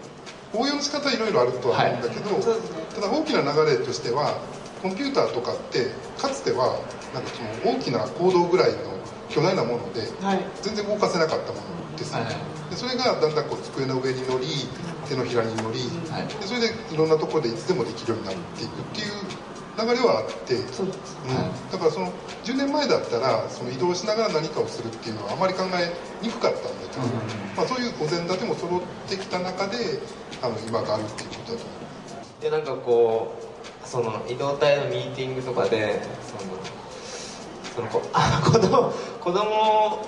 [0.53, 2.29] 応用の仕方はいろいろあるとは思うんだけど、
[2.93, 4.37] ただ大きな流れとしては
[4.83, 5.87] コンピューターとかって
[6.21, 6.77] かつては
[7.13, 8.77] なんかその大きな行動ぐらいの
[9.33, 10.45] 巨大なものではい。
[10.61, 12.35] 全然動かせなかったものですよね、はい。
[12.69, 14.45] でそれがだんだんこう机の上に乗り
[15.09, 15.81] 手のひらに乗り、
[16.13, 16.27] はい。
[16.27, 19.33] でそれでいろんなところでいつでもできるようになっていくっていう
[19.73, 21.17] 流れはあって、そうです。
[21.25, 22.13] うん、だからその
[22.45, 25.91] 10年前だったらその移動しながら何かをするっていうのはあまり考え
[26.21, 27.01] にくかったんだけど、
[27.57, 29.99] まあ、そういうお膳立ても揃ってきた中で
[30.43, 31.65] あの今があるっていうことだと。
[31.65, 31.73] 思
[32.39, 33.33] うでなんかこ
[33.83, 36.53] うその移動体のミーティングとかでその
[37.75, 40.05] そのこ あ子供子供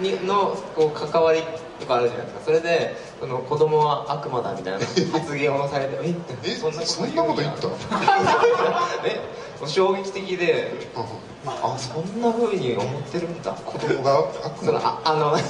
[0.00, 1.42] にのこう関わり
[1.80, 2.44] とかあるじゃないですか。
[2.44, 4.78] それでその子供は悪魔だみたいな
[5.12, 7.66] 発言をされてええそんなそんなこと言った？
[9.04, 9.20] え
[9.66, 11.04] 衝撃的でうん。
[11.48, 13.52] あそんな風に思ってるんだ。
[13.52, 15.44] 子供がああのなんか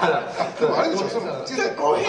[0.00, 0.22] あ
[0.58, 2.06] あでもあれでしょその違う違う多分ね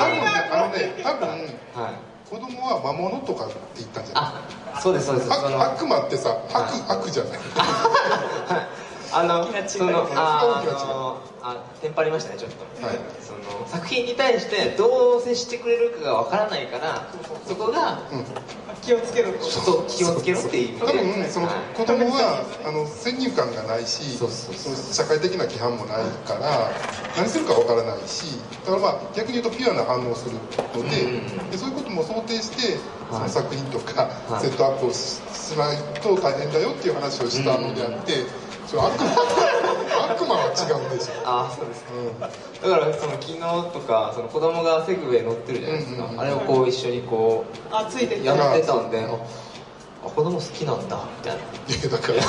[0.51, 1.93] あのね多分のはい
[2.34, 4.24] 子供は魔物とかって言ったんじゃない？
[4.74, 5.30] あそうですそうです。
[5.30, 7.38] その悪悪魔ってさ悪悪じゃない？
[9.13, 12.98] あのそのあのあテンパりましたねちょっと、はい。
[13.22, 17.08] その作品に対してどう接してくれるかがわからないから
[17.47, 18.25] そこがうん。
[18.82, 20.86] 気をつけろとちょっと気をつけろっていう意味で。
[20.86, 21.56] 多分そのはい。
[21.77, 26.69] 子供はあの先入観がないしその社会的な規範もないから
[27.15, 32.77] 何するかわからないしだからまあ逆に言うとピュアな反応をするので,、でそういうことも想定して、
[33.10, 33.23] そはい。
[33.23, 34.41] の作品とかはい。
[34.41, 38.25] セットアップをししないと大変だよっていう話をしたのであって、
[38.67, 39.06] それ悪魔
[40.13, 42.30] 悪魔は違うんでしょああそうですか、
[42.69, 46.21] だからその昨日とかその子供がセグウェイ乗ってるじゃないですか、うんうんうん。
[46.21, 49.17] あれをこう一緒にこあついてやってたんであ
[50.06, 51.41] あ子供好きなんだみたいな。
[51.41, 52.19] いやだから。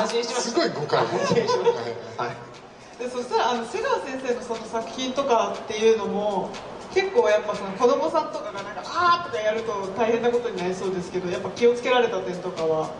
[0.00, 1.00] 安心しましすごい誤解。
[1.00, 2.28] 安心しましたはい。
[2.28, 2.54] はい
[2.98, 6.50] でそしたらあの瀬川先生のその作品とかっていうのも
[6.92, 12.94] 結構やっぱその子供さんとかがなんかあーとかやると大変なことになりそうですけどやっぱ気をつけられた点とかは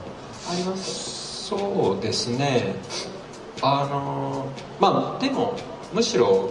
[0.50, 2.74] ありましそうですね。
[3.60, 4.46] あの
[4.80, 5.54] まあでも
[5.92, 6.50] むしろ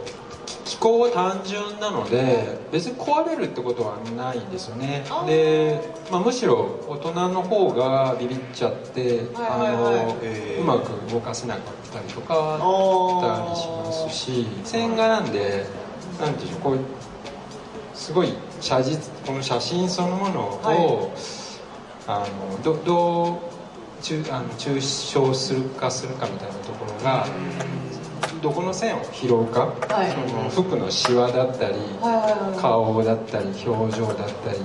[0.65, 5.03] 気候は単純なので別に壊れるってことはないんですよね。
[5.25, 9.01] で、まあ、むしろ大人の方がビビっちゃって、
[9.34, 9.99] はいはいはい。
[9.99, 15.65] あのうまく動かせなかったりとかたりしますし線画なんで
[16.21, 16.86] なんていうんでしょうこういう
[17.95, 21.13] すごい写実この写真そのものを、
[22.06, 23.52] あのどどう
[24.03, 27.25] 抽あの抽象するかするかみたいなところが
[28.41, 30.11] どこの線を拾うか、はい。
[30.11, 34.59] その服のシワだったり、はいはいはい顔だったり表情だったり。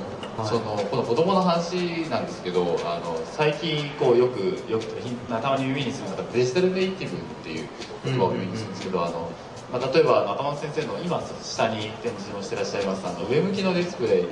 [0.44, 4.38] そのこの子供の話なんですけどあの最近こうよく
[4.70, 4.86] よく
[5.28, 7.68] たまに耳にするのがデジタルネイティブっていう
[8.04, 9.32] 言葉を耳にするんですけど、あの
[9.72, 14.26] まあ、例えばあの赤松先生の今下に展示をしてらっしゃいますあの上向きのディスプレイ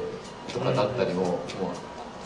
[0.52, 1.38] とかだったりも,、もう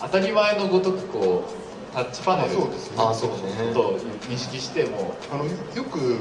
[0.02, 2.96] 当たり前のごとくこうタッチパネルあそうですね。
[2.98, 3.98] あそうですねと
[4.29, 5.50] 認識してもあのよ
[5.85, 6.20] く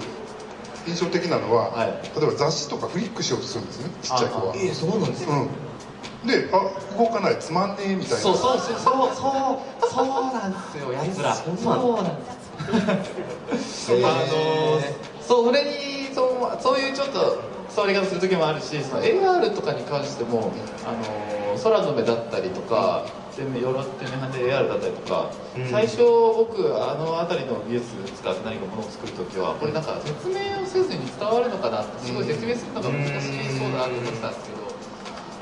[0.88, 1.88] 印象的なのは、はい。
[2.20, 3.90] 例えば雑誌とかフリックしようとするんですね。
[4.02, 4.56] ちっちゃい子は。
[4.56, 6.28] ええそうなんですか、うん。
[6.28, 8.18] であ動かないつまんねえみたいな。
[8.18, 11.36] そうそうそうそうそうそうなんですよやつら。
[11.36, 12.40] そうなんです
[14.04, 14.82] あの
[15.22, 17.38] そうそれにそうそういうちょっと
[17.70, 20.52] 触り方する時もあるしその AR とかに関しても
[20.86, 23.06] あの空の目だったりとか
[23.40, 26.04] 天命ヨーロッパで AR だったりとか、うん最初
[26.38, 34.64] 僕あの辺りの技術使って何かものを作る時はこれなんか説明をせずに伝わるのかなってすごい説明するのが難しいそうだなと思ってたんですけど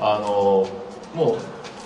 [0.00, 0.66] あの
[1.14, 1.38] もう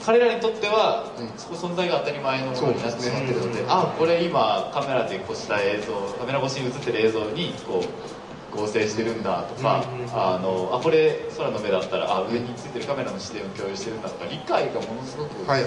[0.04, 8.21] 彼らにとっては、うん存在が当たり前のものになってしまってるのでうですねあこれ今カメラでこうした映像カメラ越しに映ってる映像にこう
[8.54, 15.64] 合成してるんだとか、あのあこれ空の目だったらあ上についてるカメラの視点を共有してるんだとか理解がものすごくはい。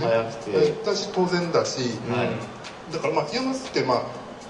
[0.00, 2.92] 早くて、私当然だし、はい。
[2.92, 4.02] だからまあ IAMAS ってまあ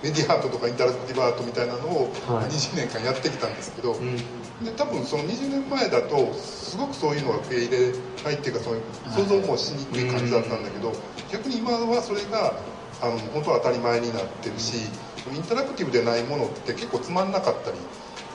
[0.02, 2.50] メディアアートとかインタラクティブアートみたいなのをはい。
[2.50, 4.16] 20年間やってきたんですけど、うん。
[4.64, 7.92] で多分その20年前だとすごくそういうのが受け入れ
[8.24, 8.82] ないっていうかそういう
[9.14, 10.92] 想像もしにくい感じだったんだけど、
[11.30, 12.58] 逆に今はそれが
[13.02, 14.88] あの本当は当たり前になってるし
[15.34, 17.78] インタラクティブでないものって結構つまんなかったり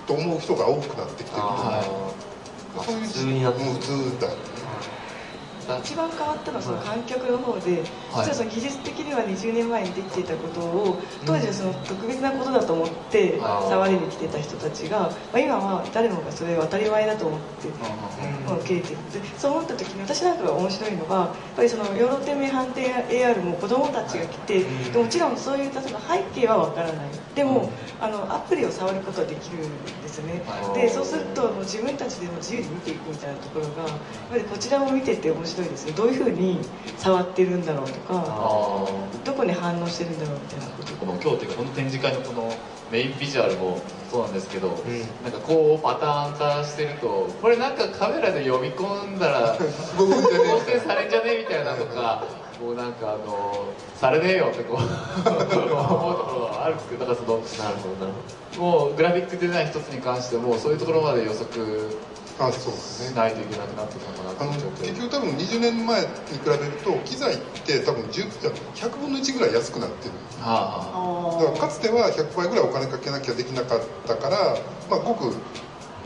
[0.08, 2.32] と思う人が多くなってきてるあー。
[2.84, 4.61] そういう普通だよね
[5.80, 17.68] 一番変わったのはその観客の方で、実はその技術的には20年前にできていたことを当時はその特別なことだと思って触りに来てた人たちが、まあ、今は誰もがそれを当たり前だと思って
[18.46, 18.96] まあ受け入れて
[19.38, 27.10] そう思った時に私なんかが面白いのはやっぱりそのヨーロ天命判定 AR も子供たちが来て、でもちろんそういう例えば背景はわからない。
[27.36, 30.82] でも、あのアプリを触ることはできるんですよね、はい。
[30.82, 33.98] でそうするともう自分たちでも自由に見ていくみたいなところがやっ
[34.30, 35.92] ぱりこちらも見てて面白いですね。
[35.94, 36.60] どういうふうに
[36.98, 38.86] 触ってるんだろうとかあ
[39.24, 40.94] どこに反応してるんだろうみたいなこと。
[40.94, 42.54] ーこの今日というかこの展示会のこの
[42.92, 43.80] メインビジュアルも
[44.12, 44.72] そうなんですけど、ん。
[45.24, 49.58] なんかこうパターン化してるとこれなんかカメラで読み込んだら
[49.98, 52.24] 合成されんじゃねみたいなとか
[52.60, 57.06] こうなんかあのされねえよってこう思うところはあるんですけど。
[57.06, 58.14] だからそのなるほどなる
[58.60, 61.98] もうグラフィックデザイン一つに関してもそういうところまで予測
[62.48, 63.10] あそうですね。
[63.10, 66.14] しないといけなくなってきたのかあのなって思っちゃって結局多分20年前に比
[66.46, 68.30] べると機材って多分10
[68.76, 70.16] 100分の1ぐらい安くなってる。
[70.42, 74.58] はだからかつては100倍ぐらいお金かけなきゃできなかったから、
[74.90, 75.36] まあ、ごく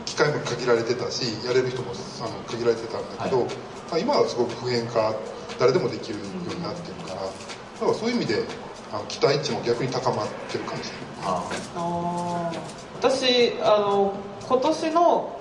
[0.04, 3.46] 機械も限られてたしやれる人もあの限られてたんだけど、はい。
[3.46, 5.14] まあ、今はすごく普遍化
[5.58, 8.44] 誰でもできるようになってるからだからそういう意味で
[8.92, 11.06] あの期待値も逆に高まってるかもしれない。
[11.24, 12.86] あはあー。
[12.98, 14.14] 私あの
[14.46, 15.35] 今年の,、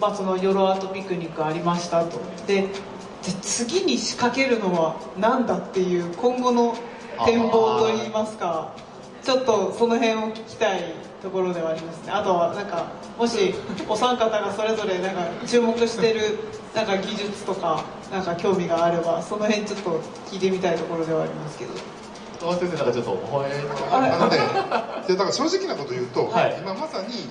[0.00, 2.20] まあそのヨロアートピクニックありましたと。
[2.46, 6.76] でで次に仕掛けるのは何だっていう今後の
[7.24, 8.72] 展望といいますか
[9.22, 12.12] ちょっとその辺を聞きたいところではありますね。
[12.12, 12.86] あとはなんか
[13.18, 13.54] もし
[13.88, 16.38] お三方がそれぞれなんか注目してる
[16.74, 17.82] なんか技術とか
[18.12, 21.72] なんか興味があればその辺ちょっと聞いてみたいところではありますけど。
[22.38, 23.18] 先生なんかちょっと
[23.90, 24.36] あのね、
[25.08, 26.56] だから正直なこと言うと、はい。
[26.60, 27.28] 今まさに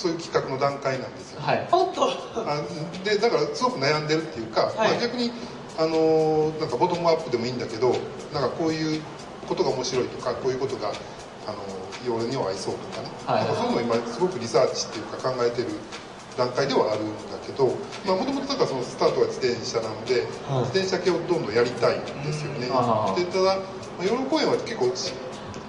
[0.00, 1.40] そういう企画の段階なんですよ。
[1.44, 1.68] はい。
[1.70, 2.08] おっと。
[2.08, 2.64] あ
[3.04, 4.76] でだからすごく悩んでるっていうか、はい。
[4.92, 5.30] まあ、逆に、
[5.76, 7.92] あのーなんかボトムアップでもいいんだけど
[8.32, 9.02] なんかこういう
[9.46, 10.88] ことが面白いとかこういうことが、
[11.46, 13.44] あのー俺には合いそうとかね、はい。
[13.44, 15.68] なんかそういうのを今すごくリサーチっていうか考えてる
[16.38, 17.76] 段階ではあるんだけども
[18.24, 20.72] ともとそのスタートは自転車なので、はい。
[20.72, 23.60] 自転車系をどんどんやりたいんですよね、でただ
[23.98, 25.12] まあ養老公園は結構し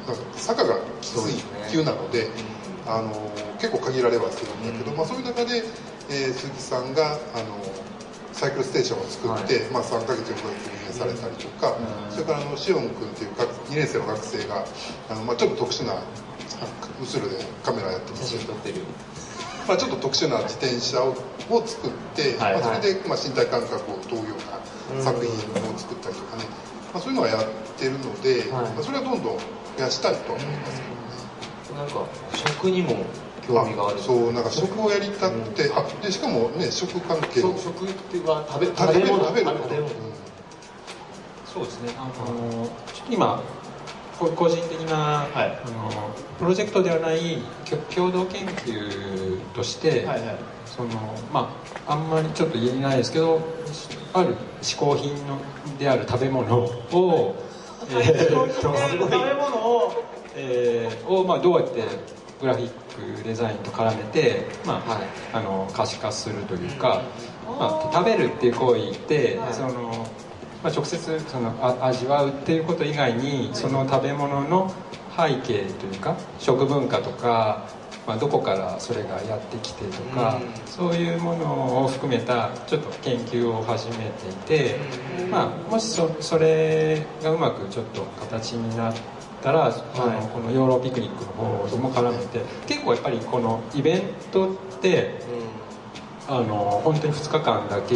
[0.07, 2.31] なんか坂がきつい急なので、
[2.87, 3.11] あの
[3.62, 5.62] 結構限られはするんだけど、まあ、そういう中で、
[6.10, 7.62] えー鈴木さんがあの
[8.34, 12.12] サイクルステーションを作って、まあ、3ヶ月4ヶ月運営されたりとか、うん。
[12.12, 14.65] それからあのシオン君っていう学2年生の学生が
[15.10, 16.02] あの、まあ、ちょっと特殊なあ
[17.00, 18.34] 後ろでカメラやってます。
[18.34, 18.41] 写
[19.67, 21.15] まあ、ちょっと特殊な自転車を
[21.52, 26.45] を作って、はいまあ、それで、まあ、身体感覚を問うような作品を作ったりとかね、
[26.93, 27.45] まあ、そういうのはやっ
[27.78, 28.71] てるので、はい。
[28.74, 31.84] まあ、それはどんどん増やしたいとは思いますけどね。
[31.84, 33.06] なんか食にも
[33.47, 39.89] 興味があるそうなんか食をやりたくて、あでしかもね食関係そう食っていうか食べ食べる食べる食べ物。
[41.45, 41.93] そうですね。
[41.97, 43.43] あのちょっと今
[44.19, 45.60] こ個人的な、はい。
[45.65, 45.89] あの
[46.38, 50.38] プロジェクトではないきょ共同研究として、はいはい。
[50.65, 50.89] その
[51.34, 51.54] ま
[51.88, 53.41] ああんまりちょっと言えないですけど
[54.13, 55.39] ある嗜好品の
[55.77, 57.36] である食べ物を、
[57.89, 60.04] えーっと食べ物を。
[60.34, 61.84] えーを、まあ、どうやって
[62.39, 62.80] グラフィック
[63.23, 65.01] デザインと絡めて、まあはい。
[65.34, 67.01] あの可視化するというか、
[67.45, 69.54] まあ、食べるっていう行為って、はい。
[69.54, 70.08] その
[70.63, 74.71] まあ、直接そのあ味わうっていうこと以外にその食べ物の
[75.17, 77.67] 背景というか食文化とか、
[78.08, 80.67] まあ、どこからそれがやってきてとか、うん。
[80.67, 84.75] そういうものを含めたちょっと研究を始めていて、
[85.32, 88.95] まあ、もしそそれがうまくちょっと形になっ
[89.41, 94.01] たら、あのこのヨーロピクニックの方とも絡めて結構やっぱりこのイベン
[94.32, 95.21] トって
[96.27, 97.95] あの本当に2日間だけ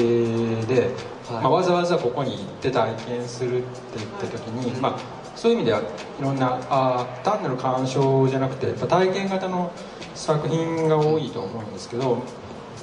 [0.66, 0.92] で、
[1.30, 5.00] はいまあ、わざわざここに行って体験するって言った時に、まあ、
[5.36, 5.84] そういう意味ではい
[6.22, 9.72] ろんなあー単なる鑑賞じゃなくてやっぱ体験型の
[10.16, 12.24] 作品が多いと思うんですけど、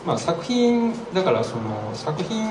[0.07, 2.45] まあ、作品だからその作品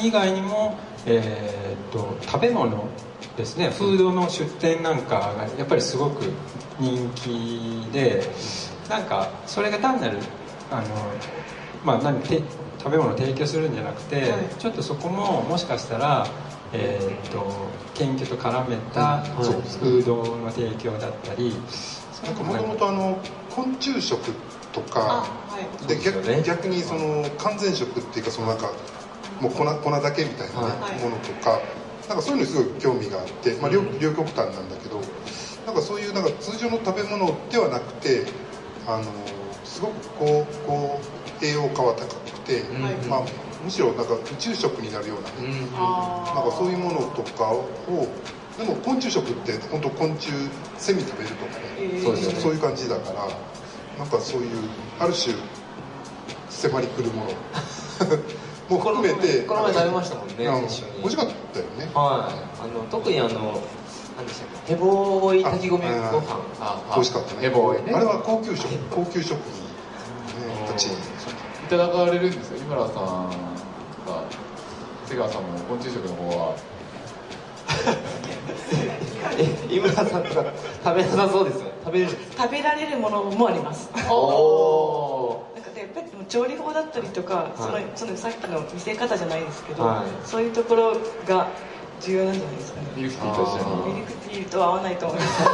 [0.00, 2.88] 以外にも、えーっと食べ物
[3.36, 3.70] ですね。
[3.70, 6.24] フードの出店なんかがやっぱりすごく
[6.80, 8.28] 人気で
[8.88, 10.18] なんかそれが単なる
[10.70, 10.88] あの、
[11.84, 12.42] まあ、何て
[12.78, 14.48] 食べ物を提供するんじゃなくて、はい。
[14.58, 16.26] ちょっとそこももしかしたら、
[16.72, 21.54] えーっと研究と絡めたフードの提供だったり
[22.36, 24.32] ももともとあの昆虫食
[24.76, 25.86] とあかはい。
[25.88, 26.42] でね。
[26.44, 28.70] 逆にその完全食っていうかそのなんか
[29.40, 31.02] もう粉粉だけみたいなね、はい。
[31.02, 31.60] ものとか
[32.08, 35.00] なんかそういうのにすごい興味があって、まあ、両両極端なんだけど
[35.66, 38.26] なんかそういうなんか通常の食べ物ではなくて
[38.86, 39.04] あの
[39.64, 41.00] すごくこうこ
[41.40, 42.62] う栄養価は高くて、
[43.08, 43.22] まあ、
[43.62, 45.50] むしろなんか宇宙食になるようなね、うん。
[45.50, 48.06] なんかそういうものとかを
[48.56, 50.30] でも昆虫食って本当昆虫
[50.78, 52.40] セミ食べるとかね、えー。
[52.40, 53.28] そういう感じだから
[53.98, 54.48] なんかそういう
[54.98, 55.34] ある種
[56.48, 57.30] 迫り来るもの。
[58.68, 60.82] も含めてこの前食べましたもんね美味し
[61.16, 61.88] かったよね。
[61.94, 62.64] はい。
[62.64, 63.60] あの特にあの
[64.16, 67.40] 何でしたっけヘボ追い炊き込みご飯あ美味しかったね。
[67.42, 67.92] ヘボーイね。
[67.94, 70.88] あれは高級食高級食品、ね、たちい
[71.70, 72.58] ただかれるんですよ。
[72.58, 74.24] 井村さんが
[75.06, 76.56] 瀬川さんも昆虫食の方は。
[78.72, 78.82] え
[79.68, 80.44] 井村さんとか
[80.84, 81.70] 食べなさそうですよね。
[81.84, 82.12] 食べれる。
[82.36, 83.90] 食べられるものもあります。
[84.08, 87.84] おおなんかでやっぱり調理法だったりとか、そのはい。
[87.94, 90.26] そのさっきの見せ方じゃないですけど、はい。
[90.26, 90.96] そういうところ
[91.26, 91.48] が
[92.00, 92.86] 重要なんじゃないですかね。
[92.96, 93.94] ミルクティーと一緒に。
[93.94, 95.42] ミルクティーとは合わないと思います。
[95.42, 95.48] や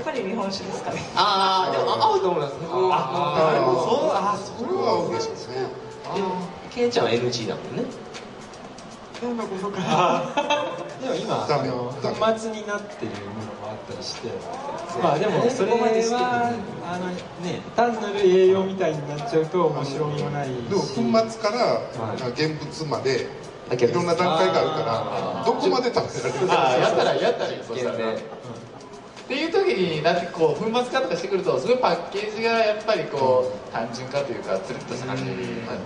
[0.00, 1.02] っぱり日本酒ですかね。
[1.16, 5.68] ああでも合うと思います僕あはいそうあそれは嬉しいですね。
[6.70, 7.84] ケンちゃんは NG だもんね
[9.22, 10.32] 何のことか。
[11.02, 14.28] でも今ダメあのダメ粉末になってるものもあったりして。
[15.02, 16.52] まあでもそれは
[16.84, 17.06] あの
[17.44, 20.50] ね単なる栄養みたいになっちゃうと面白みもないし。
[20.68, 23.26] でも粉末から現物まで
[23.70, 28.14] いろんな段階があるからどこまで食べられるあーやかったらやったらそしたら。
[29.28, 35.26] っていう時になってこう粉末化とかしてくるとすごいパッケージがやっぱりこう単純化というかつるっとした感じう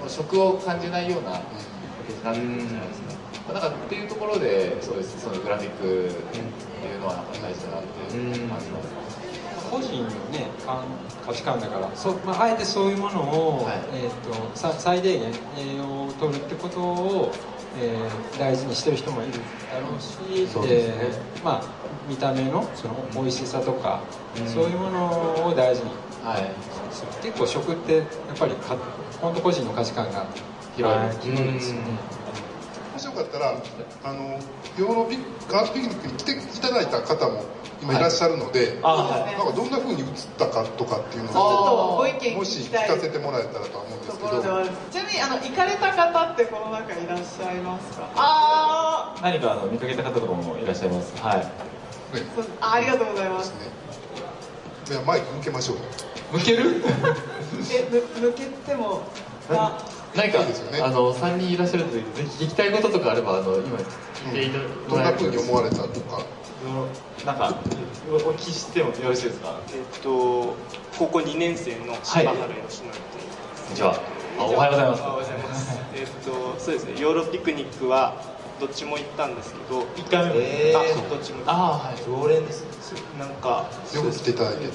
[0.07, 7.88] 食を感じないようなパッケージになってくるんじゃないですか、まあ、なんかっていうところでそうですそのグラフィックっていうのはなんか大事だなって
[8.49, 8.95] 感じます、
[9.70, 10.84] 個人のね感
[11.26, 11.90] 価値観だから。
[11.95, 13.74] そう、まあ、あえてそういうものを、はい。
[13.93, 15.20] えー、とさ最大限
[15.57, 17.34] 栄養を取るってことを、
[17.76, 19.32] えー大事にしてる人もいる
[19.70, 20.70] だろうしそうね。
[20.72, 21.62] えーまあ、
[22.09, 24.01] 見た目のその美味しさとか、
[24.47, 25.90] そういうものを大事に
[26.22, 26.43] はい。
[27.22, 28.03] 結構食ってや
[28.34, 28.76] っぱりか
[29.20, 30.26] 本当個人の価値観が
[30.76, 31.01] 広い
[31.53, 32.22] ですよね。
[33.12, 33.54] よかったら
[34.04, 34.40] あの
[34.78, 37.44] ヨーロピガールピクニックに来ていただいた方も
[37.82, 39.36] 今いらっしゃるので、あはい。
[39.36, 40.06] なんかどんな風に映っ
[40.38, 41.48] たかとかっていうのちょっを
[41.92, 42.88] とご意見もし聞聞きたい。
[42.88, 44.30] かせてもらえたらとは思うんでとすけど。
[44.30, 48.08] ころではあるちなみにあの行かれた方ってこの中いらっしゃいますか？
[48.16, 51.38] あ何かあの見かけた方とかもいらっしゃいますはい。
[51.38, 51.44] ね
[52.60, 53.52] あありがとうございまです
[54.88, 55.76] ではマイク向けましょう。
[55.76, 55.82] よ
[56.32, 56.82] 向ける？
[57.74, 57.98] えぬ
[58.28, 59.02] 抜けても
[59.50, 59.76] あ
[60.14, 60.44] 何かね
[60.82, 62.04] あの3人いらっしゃるのでぜ
[62.38, 66.22] ひ聞きたいこととかあればあの今聞いていただどんな風に思われたとか。
[67.26, 67.54] なんか
[68.10, 69.56] おお聞きしてもよろしいですか？
[69.74, 70.54] えっと、
[70.98, 73.30] 高校2年生の柴原義則という。
[73.66, 73.94] こんにちは
[74.38, 75.02] あおはようございます。
[75.02, 75.80] おはようございます。
[75.94, 78.14] えっと、そうですね、ヨーロピクニックは
[78.60, 81.42] どっちも行ったんですけど、1回目もえーあ、どっちも。
[81.46, 81.96] ああはい。
[82.04, 82.64] 常連です
[83.18, 84.70] なんか、よく来ていただいてね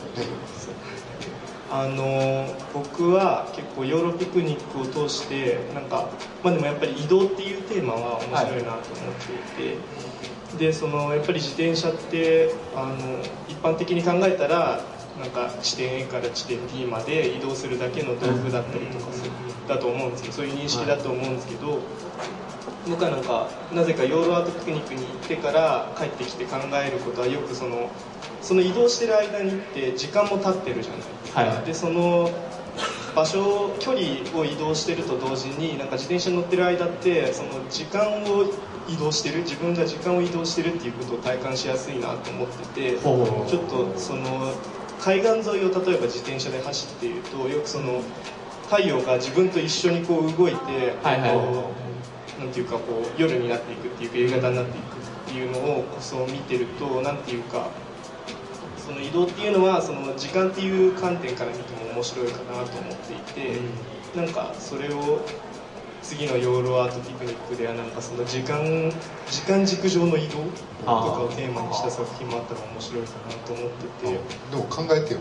[1.70, 6.10] あの僕は結構ヨーロピクニックを通してなんか
[6.44, 14.82] まあでもやっぱり移動っていうテーマは面白いなと思っていて、でそのやっぱり自転車ってあの一般的に考えたら
[15.20, 19.32] なんか地点 A から地点 D まで移動するだけの道具だったりとかする
[19.68, 21.80] だと思うんですけどそういう認識だと思うんですけど、
[22.88, 27.90] 僕はなんかなぜかヨーロアートピクニックに行ってから帰ってきて考えることはよくその
[28.42, 31.02] その移動してる間にって時間も経ってるじゃない。
[31.02, 31.66] ですか、はい。
[31.66, 32.32] でその
[33.16, 38.46] 場所距離を移動してると同時になんか自転車に乗ってる間ってその時間を
[38.88, 44.54] 移動してる自分が時間を移動してるっていうことを体感しやすいなと思っててちょっとその
[45.00, 48.04] 海岸沿いを例えば自転車で走っているとよくその
[48.70, 51.88] 太陽が自分と一緒にこう動いて、はいはい。
[52.40, 57.70] なんていうかこう夜になっていくっていうか夕方になっていくっていうのをこそ見てるとなんていうか
[58.88, 63.60] その移動っていうのはその時間っていう観点から見ても面白いかなと思っていて、
[64.16, 65.20] なんかそれを
[66.02, 68.90] 次のヨーロアートピクニックではなんかその時間
[69.30, 70.38] 時間軸上の移動
[70.80, 74.20] とかをテーマにした作品もあったら面白いかなと思ってて。
[74.52, 75.20] でも考えてよ。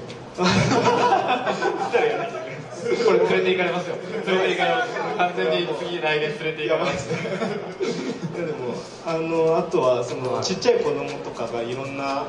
[3.04, 3.96] これ連れて行かれますよ。
[3.96, 7.10] 連れて行かれます完全に次来年連れて行かれます。
[7.10, 12.26] いやでもあのあとはそのちっちゃい子供とかがいろんな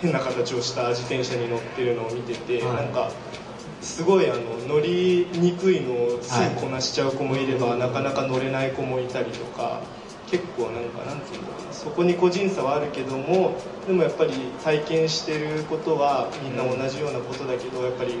[0.00, 2.76] 変な形をした自転車に乗ってるのを見てて、はい。
[2.76, 3.10] なんか
[3.80, 9.82] すごいあの乗りにくいのをすぐこなしちゃう子もいれば、なかなか乗れない子もいたりとか
[10.26, 11.72] 結構なんかなんていうんだろうな。
[11.72, 14.32] そこに個人差はあるけどもでもやっぱり
[14.62, 18.18] 体験してることはみんな同じようなことだけどやっぱり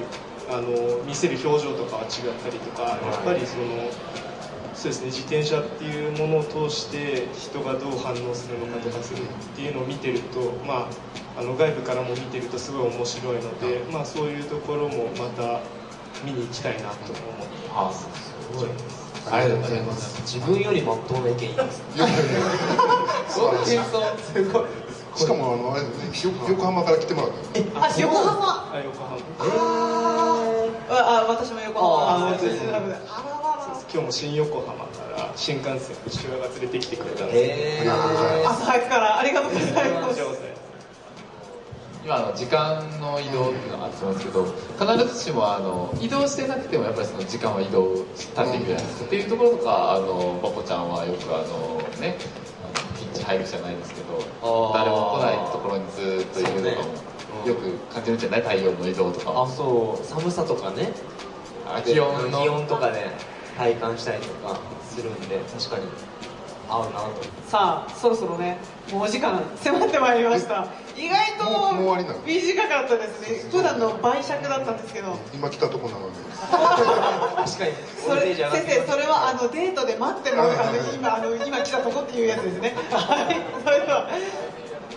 [0.48, 3.90] あの見せる表情とかは違ったりとか、やっぱりその
[4.78, 9.26] そうですね自転車っていうものを通して人がどう反応するのかとかするっ
[9.56, 10.88] ていうのを見てると、ま
[11.36, 15.62] あ、あの外部からも見てるとすごい面白いので、まあ、そういうところもまた
[16.24, 18.06] 見に行きたいなと思ってます。
[18.52, 18.68] すごい
[19.30, 20.20] ありがとうございます。
[20.22, 21.82] 自分よりまっとうな意見言います。
[21.96, 22.24] いやいやいや。
[23.28, 23.78] 素晴らしい
[24.22, 24.64] すごい
[25.16, 25.76] しかもあの
[26.54, 28.70] 横浜から来てもらったよあ横浜。
[28.72, 29.16] あ横浜。
[30.88, 32.14] ああ私も横浜。
[32.14, 33.27] あ本当ですねあ
[33.90, 40.20] 今日も新横浜から新幹線父親が連れてきてくれたんでへえ朝早くからありがとうございます。
[42.04, 44.44] 今あの時間の移動っていうのがあってますけど
[44.78, 48.98] 必ずしもあの移動してなくてもやっぱりその時間は移動したっていくじゃないです。
[49.00, 52.16] か、っていうところとかあのバコちゃんはよくあのね
[52.64, 54.24] あのピッチ入るじゃないですけど
[54.74, 60.04] 誰も来ないところにずっといるのかも、よく感じるんじゃない太陽の移動とかあそう。
[60.04, 60.92] 寒さとかね。
[61.66, 62.40] あ気温の。
[62.42, 63.10] 気温とかで
[63.58, 65.84] 体感したりとかするんで確かに
[66.70, 67.08] 合うなと。
[67.48, 68.58] さあそろそろね
[68.92, 70.66] もうお時間迫ってまいりました。
[70.96, 72.18] 意外ともうもう終わりなの。
[72.24, 73.50] 短かったですね。
[73.50, 75.16] 普段の倍尺だったんですけど。
[75.34, 76.18] 今来たとこなので。
[76.38, 77.72] 確かに。
[78.06, 82.74] それ先生それはあのデートで待ってもらうあの今あの今来たとこっていうやつですね。
[82.92, 83.36] はい。
[83.64, 84.08] それでは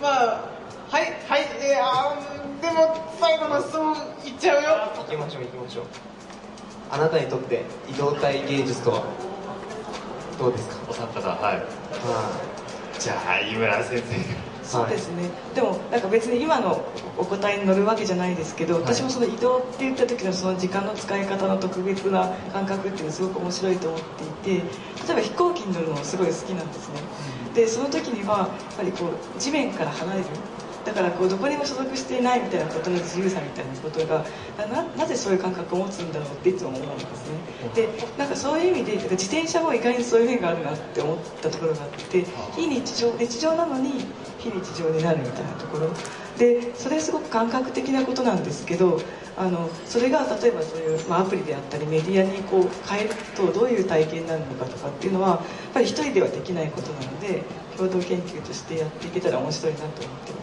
[0.00, 0.44] まあ
[0.90, 1.46] はいはい。
[1.60, 4.68] えー、あーでも最後の質問いっちゃうよ。
[4.98, 6.11] 行きましょう行きましょう
[6.92, 9.02] あなたにとって移動体芸術とは
[10.38, 10.76] どうですか？
[10.90, 11.56] お三方はい。
[11.56, 11.62] は
[12.98, 16.80] じゃあ井村先生そうですね、でもなんか別に今の
[17.18, 24.00] お答えに乗るわけじゃないですけど、私もその移動って言った時のその時間の使い方の特別な感覚っていうのはすごく面白いと思っ
[24.42, 24.64] ていて
[25.08, 27.00] 例えば飛行機に乗るのもすごい好きなんですね。
[27.54, 30.26] でその時にはやっぱりこう地面から離れる
[30.84, 34.24] だからこうどこにも所属していないみたいなことの自由さみたいなことが
[34.58, 37.38] ななぜそういう感覚を持つんだろうっていつも思うんですね。
[37.74, 42.24] でなんかそういう意味で自転車も意外にそういう面があるなって思ったところがあって
[42.56, 44.04] 非日常日常なのに
[44.38, 45.88] 非日常になるみたいなところ。
[46.38, 49.00] でそれすごく感覚的なことなんですけど
[49.36, 55.40] あのそれが例えばそういう、まあ、アプリであったりメディアにこう変えるとどういう体験になるのかとかっていうのはやっ
[55.74, 57.42] ぱり一人ではできないことなので
[57.76, 60.41] 共同研究としてやっていけたら面白いなと思ってます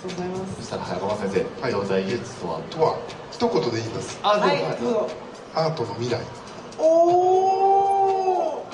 [0.00, 0.56] とうございます。
[0.56, 1.70] そしたら早川先生はい。
[1.70, 2.60] 移動体芸術とは？
[2.70, 2.98] とは
[3.30, 4.18] 一言で言います。
[4.22, 5.08] あはいどうぞ。
[5.54, 6.20] アートの未来。
[6.78, 8.66] おお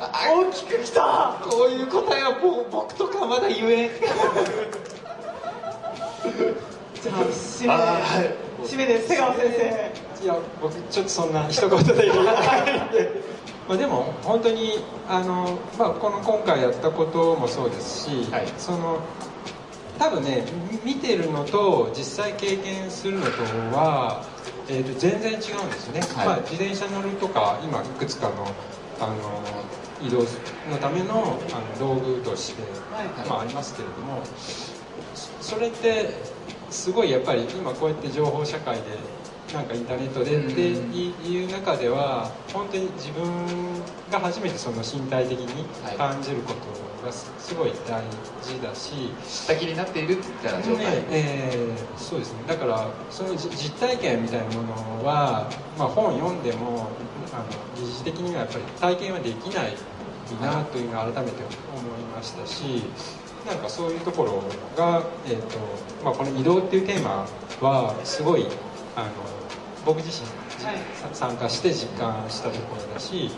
[0.00, 1.38] 大きくきた。
[1.42, 3.90] こういう答えはもう僕とかまだ言えん。
[7.02, 8.64] じゃあ締めあはい。
[8.66, 10.24] 締めです瀬川先生。
[10.24, 12.88] いや僕ちょっとそんな一言で言えない。
[12.88, 13.10] ん で
[13.68, 18.46] まあでも本当にあの、まあ、この今回やったこともそうですし、はい。
[18.58, 18.98] その
[19.98, 20.44] 多分ね
[20.84, 23.30] み見てるのと実際経験するのと
[23.76, 24.24] は、
[24.68, 25.42] えー、と全然違うんで
[25.74, 26.26] すね、はい。
[26.26, 28.46] まあ、自転車乗るとか今いくつかの
[29.00, 29.16] あの
[30.06, 30.18] 移動
[30.70, 34.22] のためのあの道具として、はいまあ、ありますけれども
[35.40, 36.10] そそれって
[36.70, 38.82] すごいやっぱり今こうやって情報社会で
[39.52, 40.60] なんかインターネットでって
[41.28, 43.24] いう中では本当に自分
[44.10, 45.64] が初めてその身体的に
[45.96, 46.60] 感じること
[47.04, 48.02] がすすごい大
[48.42, 52.38] 事だし、知った気になっているみたいな状態、ねえーそうですね。
[52.48, 55.48] だからそのじ実体験みたいなものは、
[55.78, 56.88] まあ、本読んでも
[57.32, 57.44] あの
[57.76, 59.74] 疑似的にはやっぱり体験はできない
[60.40, 62.82] なというのを改めて思いましたし
[63.46, 64.42] なんかそういうところ
[64.76, 65.58] が、えーと
[66.04, 67.26] まあ、この移動っていうテーマ
[67.60, 68.46] はすごい
[68.96, 69.08] あの
[69.84, 70.26] 僕自身、
[71.12, 73.30] 参加して実感したところだし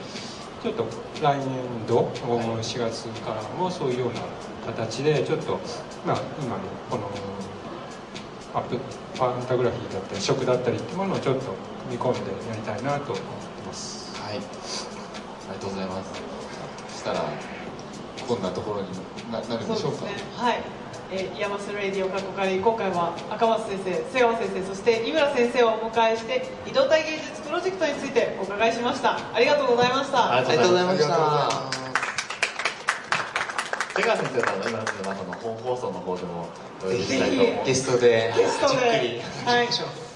[0.62, 0.84] ちょっと
[1.22, 1.46] 来年
[1.86, 4.20] 度4月からもそういうような
[4.72, 5.58] 形でちょっと、
[6.06, 7.10] まあ、今のこの
[8.54, 8.78] アップ
[9.18, 11.54] パンタグラフィーだったり食だったりっていうものをちょっと
[11.90, 14.44] 見込んでやりたいなと思ってますはい、あり
[15.54, 16.10] がとうございます。
[16.88, 17.30] そしたら、
[18.26, 18.88] こんなところに
[19.30, 19.98] ななるんでしょうか？
[19.98, 20.62] そうですねはい、
[21.10, 29.18] えー、イヤマスレディオ過去から今回は赤松先生瀬川先生そして井村先生をお迎えして移動体芸術プロジェクトについてお伺いしました。
[29.32, 30.18] ありがとうございました。
[30.18, 31.48] あありがとうございましありがとうござい
[31.82, 31.86] た。
[33.96, 36.48] 瀬川先生とはその本放送の方でも
[36.86, 37.16] ぜひ
[37.64, 39.68] ゲストでゲストではい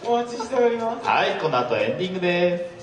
[0.04, 1.06] お待ちしております。
[1.06, 2.80] はい、この後エンディングです。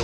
[0.00, 0.03] イ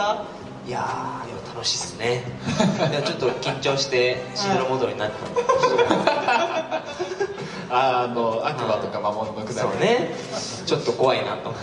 [0.00, 0.24] した？
[0.66, 2.22] いやーいや楽しいっすね。
[2.90, 5.16] いやちょっと緊張してしどろもどろになって
[7.72, 10.14] あの悪魔とか魔物のくだりそうね。
[10.66, 11.54] ちょっと怖いなと。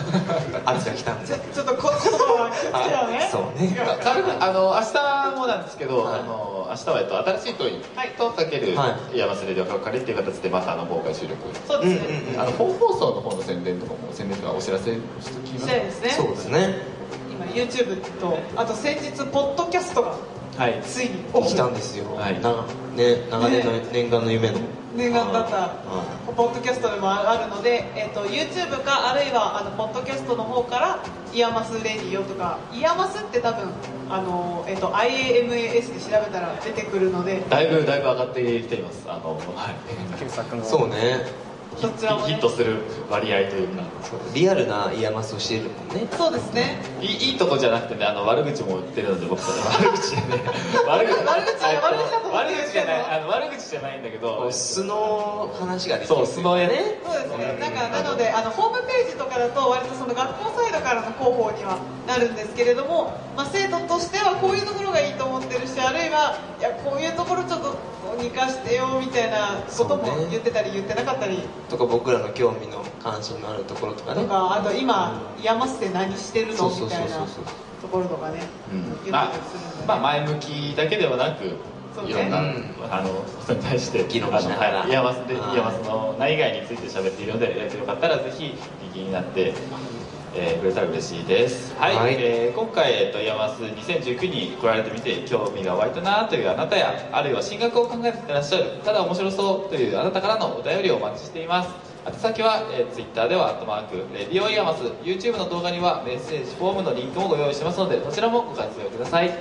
[0.66, 1.28] 圧が来たんで。
[1.28, 3.30] ちょっとこ言葉が来たよね。
[3.32, 3.78] そうね。
[4.04, 6.20] 軽くあの明日もなんですけど、はい。
[6.22, 11.36] あの明日は、えっと、新しい問いはいとかけるは「IAMAS Radio かっこ仮」っていう形でまたあの公開収録
[11.68, 12.42] そうですね、うんうんうん。
[12.42, 15.00] あの本放送の方の宣伝とかも宣伝とかお知らせして
[15.38, 16.10] おきますしたいですね。
[16.12, 16.97] そうですね。
[16.97, 16.97] 今
[17.54, 20.16] YouTube とあと先日ポッドキャストが
[20.58, 20.82] はい。
[20.82, 21.50] ついにオープン。
[21.50, 22.42] 来たんですよ、はい。
[22.42, 24.60] なね長年の念願の夢の
[24.96, 25.74] 念願だったは
[26.36, 33.70] ポッドキャストでもあるので、えっと YouTube かあるいはあのポッドキャストの方から「IAMAS Radio」とか「イヤマス」って多分
[34.10, 37.44] あの、えっと IAMAS で調べたら出てくるので。
[37.48, 39.04] だいぶだいぶ上がってきています。
[39.08, 39.76] あのはい。
[40.64, 41.47] そうねヒどちらもね
[41.78, 42.78] ヒットする
[43.10, 43.84] 割合というか。
[44.34, 46.08] リアルな IAMAS をしているもんね。
[46.12, 46.82] そうですね。
[47.02, 50.44] いいいいとこじゃなくてねあの悪口も言ってるので僕 悪口でね
[50.88, 54.52] 悪口悪口あの悪口じゃないあの悪口じゃないんだけど。
[54.52, 57.58] 素の話ができるそう素の絵ねそうですね。
[57.60, 67.76] なんかなのであのホームページとかだと割とその学校サイドからの広報にはなるんですけれども、まあ、生徒としてはこういうところがいいと思ってるしあるいはいやこういうところちょっと
[68.22, 71.40] にかしてよみたいなことも言ってたり言ってなかったり
[71.70, 74.22] とか僕らの興味の関心のあるところとかね。
[74.22, 76.54] とかあと今 IAMAS って何してるの？
[76.56, 77.26] そうそうみたいな
[77.82, 78.42] ところとかね。
[78.72, 78.84] うん。
[78.84, 81.46] 言ってまあたりするんで、まあ前向きだけではなく
[82.08, 82.74] いろんな、うん。
[82.90, 84.84] あのことに対して議論しながら。
[84.84, 88.56] あの IAMAS の内外について喋っているのでえーよかったらぜひ
[88.94, 89.54] 右になって、
[90.36, 91.74] えーくれたら嬉しいです。
[91.76, 92.16] はい、はい。
[92.20, 101.70] えー今回、えっと IAMAS 2019に来られてみて興味が湧いたなというあなたやあるいは進学を考えていらっしゃるただ面白そうというあなたからのお便りをお待ちしています。
[102.08, 109.28] 宛先は、えー、Twitter では「アットマーク Radio IAMAS」YouTube の動画にはメッセージフォームのリンクもご用意してますのでそちらもご活用ください。
[109.28, 109.38] はい、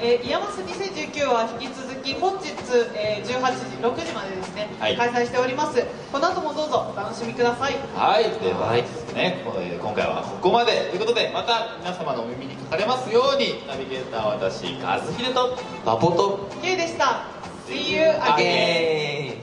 [0.00, 2.48] えー、 IAMAS 2019は引き続き本日、
[2.94, 5.84] えー、18時6時までですね、はい、開催しております。
[6.10, 7.74] この後もどうぞお楽しみください。
[7.94, 8.24] はい。
[8.40, 16.48] ではですね今回はここまでということでまた皆様のお耳にかかれますようにナビゲーター私和秀とパポと。
[16.62, 17.24] K でした。
[17.68, 19.36] See you again!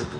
[0.00, 0.19] again.